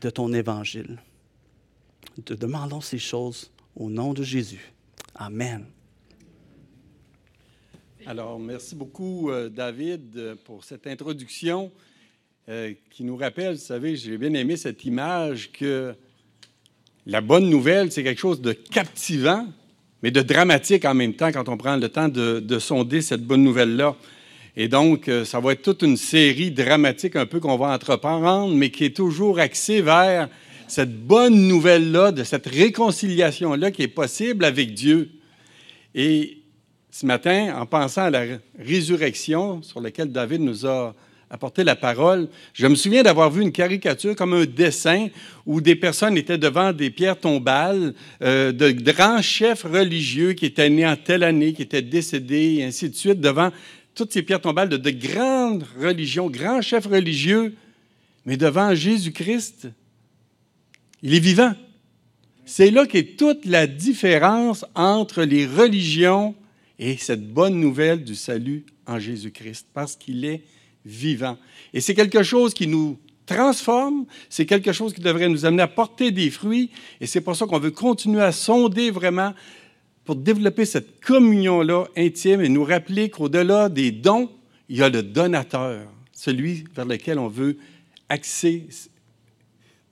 de 0.00 0.10
ton 0.10 0.32
évangile. 0.32 0.98
Te 2.24 2.34
demandons 2.34 2.80
ces 2.80 2.98
choses 2.98 3.50
au 3.74 3.90
nom 3.90 4.14
de 4.14 4.22
Jésus. 4.22 4.72
Amen. 5.14 5.66
Alors, 8.06 8.38
merci 8.38 8.74
beaucoup, 8.74 9.30
euh, 9.30 9.48
David, 9.48 10.36
pour 10.44 10.64
cette 10.64 10.86
introduction 10.86 11.72
euh, 12.48 12.72
qui 12.90 13.02
nous 13.02 13.16
rappelle, 13.16 13.54
vous 13.54 13.60
savez, 13.60 13.96
j'ai 13.96 14.16
bien 14.16 14.32
aimé 14.34 14.56
cette 14.56 14.84
image 14.84 15.50
que 15.50 15.92
la 17.04 17.20
bonne 17.20 17.50
nouvelle, 17.50 17.90
c'est 17.90 18.04
quelque 18.04 18.20
chose 18.20 18.40
de 18.40 18.52
captivant, 18.52 19.48
mais 20.06 20.12
de 20.12 20.22
dramatique 20.22 20.84
en 20.84 20.94
même 20.94 21.14
temps 21.14 21.32
quand 21.32 21.48
on 21.48 21.56
prend 21.56 21.76
le 21.76 21.88
temps 21.88 22.06
de, 22.06 22.38
de 22.38 22.58
sonder 22.60 23.02
cette 23.02 23.24
bonne 23.24 23.42
nouvelle-là. 23.42 23.96
Et 24.56 24.68
donc, 24.68 25.08
euh, 25.08 25.24
ça 25.24 25.40
va 25.40 25.50
être 25.50 25.62
toute 25.62 25.82
une 25.82 25.96
série 25.96 26.52
dramatique 26.52 27.16
un 27.16 27.26
peu 27.26 27.40
qu'on 27.40 27.56
va 27.56 27.74
entreprendre, 27.74 28.54
mais 28.54 28.70
qui 28.70 28.84
est 28.84 28.94
toujours 28.94 29.40
axée 29.40 29.82
vers 29.82 30.28
cette 30.68 30.96
bonne 30.96 31.48
nouvelle-là, 31.48 32.12
de 32.12 32.22
cette 32.22 32.46
réconciliation-là 32.46 33.72
qui 33.72 33.82
est 33.82 33.88
possible 33.88 34.44
avec 34.44 34.74
Dieu. 34.74 35.10
Et 35.92 36.38
ce 36.92 37.04
matin, 37.04 37.56
en 37.60 37.66
pensant 37.66 38.02
à 38.02 38.10
la 38.10 38.26
résurrection 38.60 39.60
sur 39.60 39.80
laquelle 39.80 40.12
David 40.12 40.40
nous 40.40 40.66
a 40.66 40.94
apporté 41.30 41.64
la 41.64 41.76
parole, 41.76 42.28
je 42.52 42.66
me 42.66 42.74
souviens 42.74 43.02
d'avoir 43.02 43.30
vu 43.30 43.42
une 43.42 43.52
caricature 43.52 44.14
comme 44.14 44.32
un 44.32 44.44
dessin 44.44 45.08
où 45.44 45.60
des 45.60 45.74
personnes 45.74 46.16
étaient 46.16 46.38
devant 46.38 46.72
des 46.72 46.90
pierres 46.90 47.18
tombales 47.18 47.94
euh, 48.22 48.52
de 48.52 48.70
grands 48.70 49.22
chefs 49.22 49.64
religieux 49.64 50.34
qui 50.34 50.46
étaient 50.46 50.70
nés 50.70 50.86
en 50.86 50.96
telle 50.96 51.24
année, 51.24 51.52
qui 51.52 51.62
étaient 51.62 51.82
décédés, 51.82 52.56
et 52.58 52.64
ainsi 52.64 52.88
de 52.88 52.94
suite, 52.94 53.20
devant 53.20 53.50
toutes 53.94 54.12
ces 54.12 54.22
pierres 54.22 54.40
tombales 54.40 54.68
de, 54.68 54.76
de 54.76 54.90
grandes 54.90 55.64
religions, 55.80 56.28
grands 56.30 56.62
chefs 56.62 56.86
religieux, 56.86 57.54
mais 58.24 58.36
devant 58.36 58.74
Jésus-Christ, 58.74 59.68
il 61.02 61.14
est 61.14 61.20
vivant. 61.20 61.54
C'est 62.44 62.70
là 62.70 62.86
qu'est 62.86 63.16
toute 63.16 63.44
la 63.46 63.66
différence 63.66 64.64
entre 64.76 65.24
les 65.24 65.46
religions 65.46 66.36
et 66.78 66.96
cette 66.96 67.26
bonne 67.32 67.58
nouvelle 67.58 68.04
du 68.04 68.14
salut 68.14 68.64
en 68.86 69.00
Jésus-Christ, 69.00 69.66
parce 69.74 69.96
qu'il 69.96 70.24
est 70.24 70.42
vivant. 70.86 71.36
Et 71.74 71.80
c'est 71.80 71.94
quelque 71.94 72.22
chose 72.22 72.54
qui 72.54 72.66
nous 72.66 72.96
transforme, 73.26 74.06
c'est 74.30 74.46
quelque 74.46 74.72
chose 74.72 74.94
qui 74.94 75.00
devrait 75.00 75.28
nous 75.28 75.44
amener 75.44 75.62
à 75.62 75.68
porter 75.68 76.12
des 76.12 76.30
fruits, 76.30 76.70
et 77.00 77.06
c'est 77.06 77.20
pour 77.20 77.34
ça 77.34 77.46
qu'on 77.46 77.58
veut 77.58 77.72
continuer 77.72 78.22
à 78.22 78.30
sonder 78.30 78.90
vraiment 78.90 79.34
pour 80.04 80.14
développer 80.14 80.64
cette 80.64 81.00
communion-là 81.04 81.86
intime 81.96 82.40
et 82.40 82.48
nous 82.48 82.62
rappeler 82.62 83.10
qu'au-delà 83.10 83.68
des 83.68 83.90
dons, 83.90 84.30
il 84.68 84.76
y 84.76 84.82
a 84.82 84.88
le 84.88 85.02
donateur, 85.02 85.88
celui 86.12 86.64
vers 86.74 86.86
lequel 86.86 87.18
on 87.18 87.26
veut 87.26 87.58
axer 88.08 88.68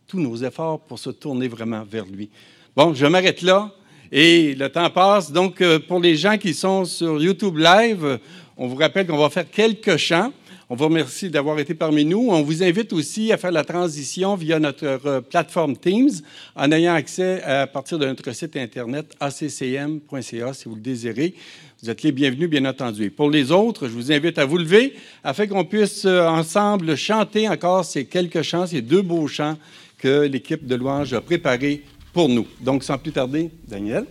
tous 0.07 0.21
nos 0.21 0.37
efforts 0.37 0.81
pour 0.81 1.01
se 1.01 1.11
tourner 1.11 1.49
vraiment 1.49 1.83
vers 1.83 2.07
lui. 2.07 2.31
Bon, 2.77 2.95
je 2.95 3.07
m'arrête 3.07 3.43
là 3.43 3.75
et 4.13 4.55
le 4.55 4.69
temps 4.69 4.91
passe. 4.91 5.33
Donc, 5.33 5.61
euh, 5.61 5.81
pour 5.81 5.99
les 5.99 6.15
gens 6.15 6.39
qui 6.39 6.55
sont 6.55 6.85
sur 6.85 7.21
YouTube 7.21 7.59
Live, 7.59 8.21
on 8.57 8.69
vous 8.69 8.77
rappelle 8.77 9.07
qu'on 9.07 9.19
va 9.19 9.31
faire 9.31 9.51
quelques 9.51 9.97
chants. 9.97 10.33
On 10.71 10.77
vous 10.77 10.85
remercie 10.85 11.29
d'avoir 11.29 11.59
été 11.59 11.75
parmi 11.75 12.07
nous. 12.07 12.29
On 12.31 12.43
vous 12.43 12.63
invite 12.63 12.93
aussi 12.95 13.33
à 13.33 13.37
faire 13.37 13.53
la 13.53 13.65
transition 13.65 14.35
via 14.35 14.59
notre 14.59 14.87
euh, 15.07 15.21
plateforme 15.21 15.77
Teams 15.77 16.11
en 16.57 16.73
ayant 16.73 16.95
accès 16.95 17.43
à 17.43 17.67
partir 17.67 17.99
de 17.99 18.07
notre 18.07 18.33
site 18.33 18.57
Internet 18.57 19.15
accm.ca 19.21 20.55
si 20.55 20.69
vous 20.69 20.75
le 20.75 20.81
désirez. 20.81 21.35
Vous 21.83 21.91
êtes 21.91 22.03
les 22.03 22.13
bienvenus, 22.13 22.49
bien 22.49 22.65
entendu. 22.65 23.11
pour 23.11 23.31
les 23.31 23.53
autres, 23.53 23.89
je 23.89 23.93
vous 23.93 24.11
invite 24.11 24.39
à 24.39 24.47
vous 24.47 24.57
lever 24.57 24.95
afin 25.23 25.47
qu'on 25.47 25.67
puisse 25.67 26.07
euh, 26.07 26.27
ensemble 26.27 26.97
chanter 26.97 27.47
encore 27.47 27.85
ces 27.85 28.07
quelques 28.07 28.41
chants, 28.41 28.67
ces 28.67 28.81
deux 28.81 29.03
beaux 29.03 29.29
chants 29.29 29.59
que 29.99 30.23
l'équipe 30.27 30.67
de 30.67 30.77
louange 30.77 31.13
a 31.13 31.21
préparés 31.21 31.83
pour 32.15 32.31
nous. 32.31 32.47
Donc, 32.61 32.85
sans 32.85 32.97
plus 32.97 33.13
tarder, 33.13 33.51
Daniel. 33.69 34.07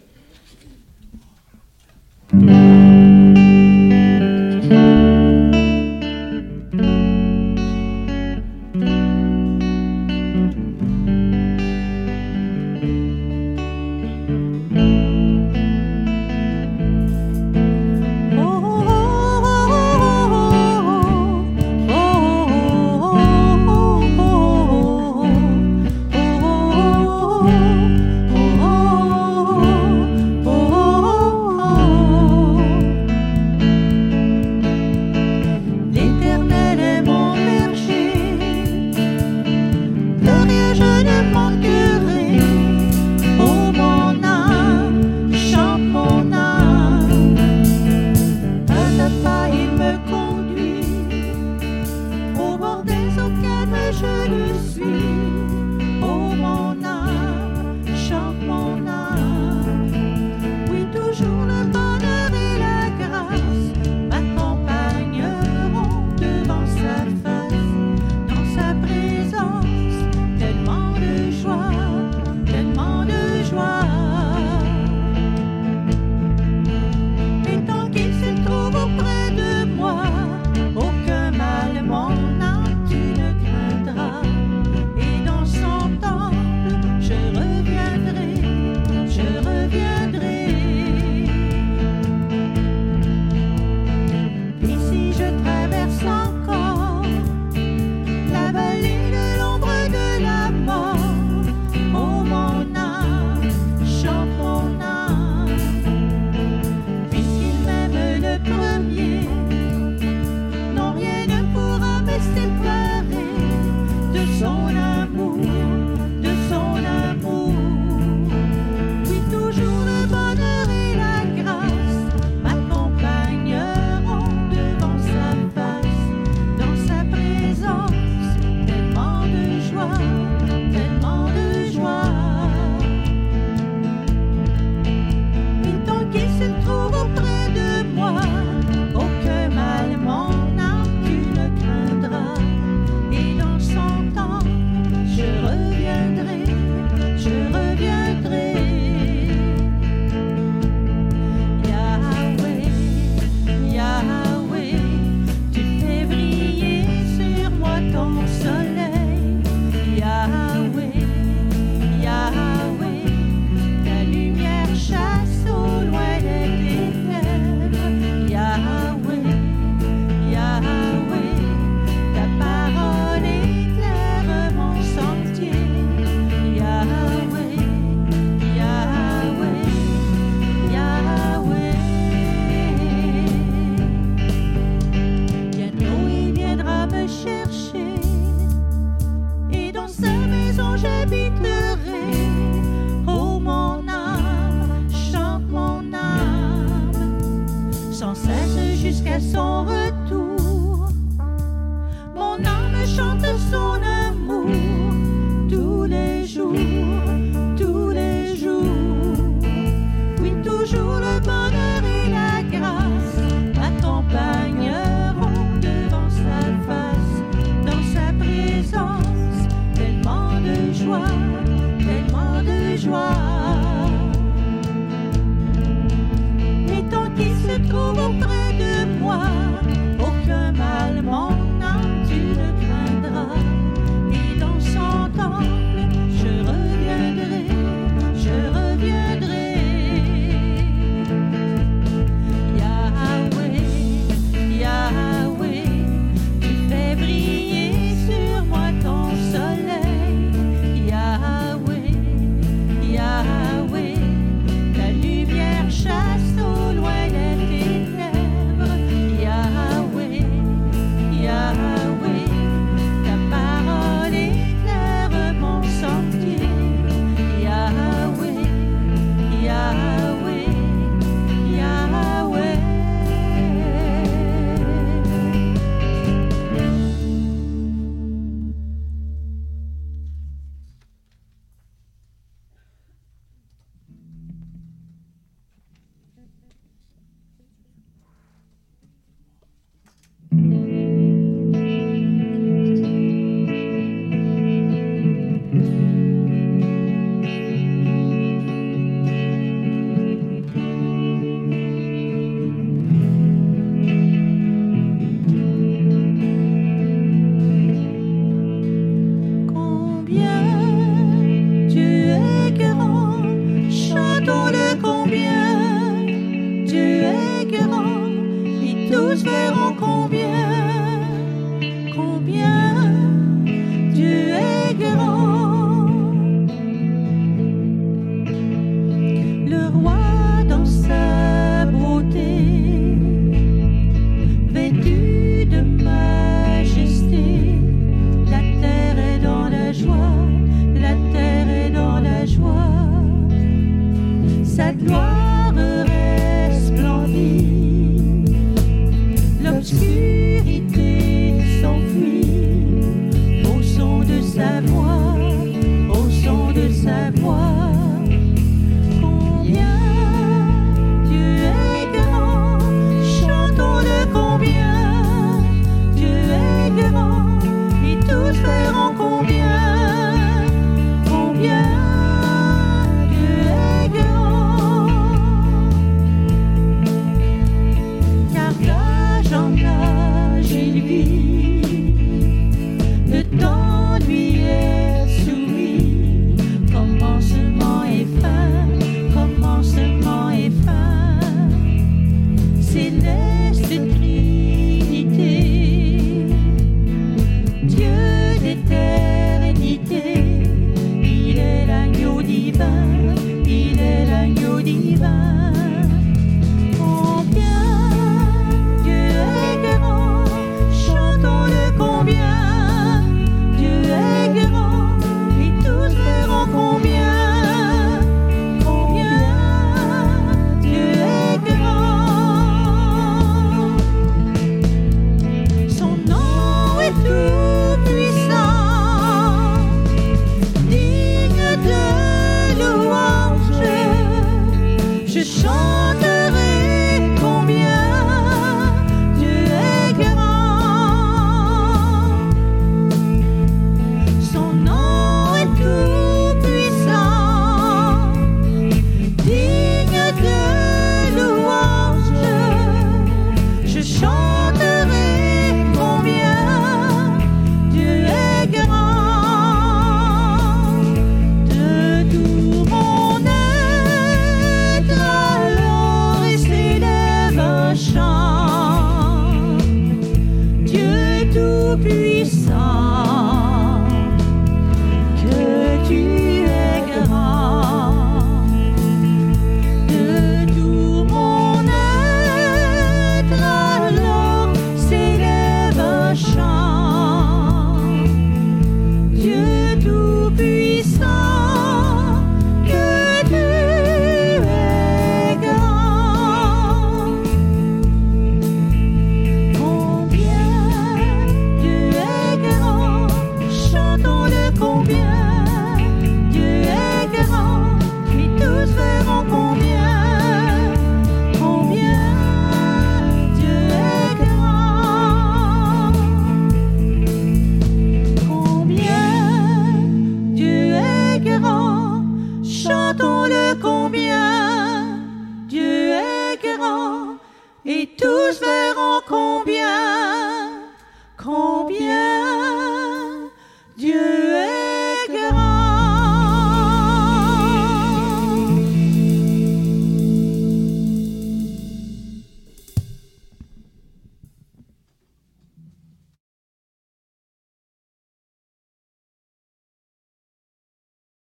Mm-hmm. 290.34 290.63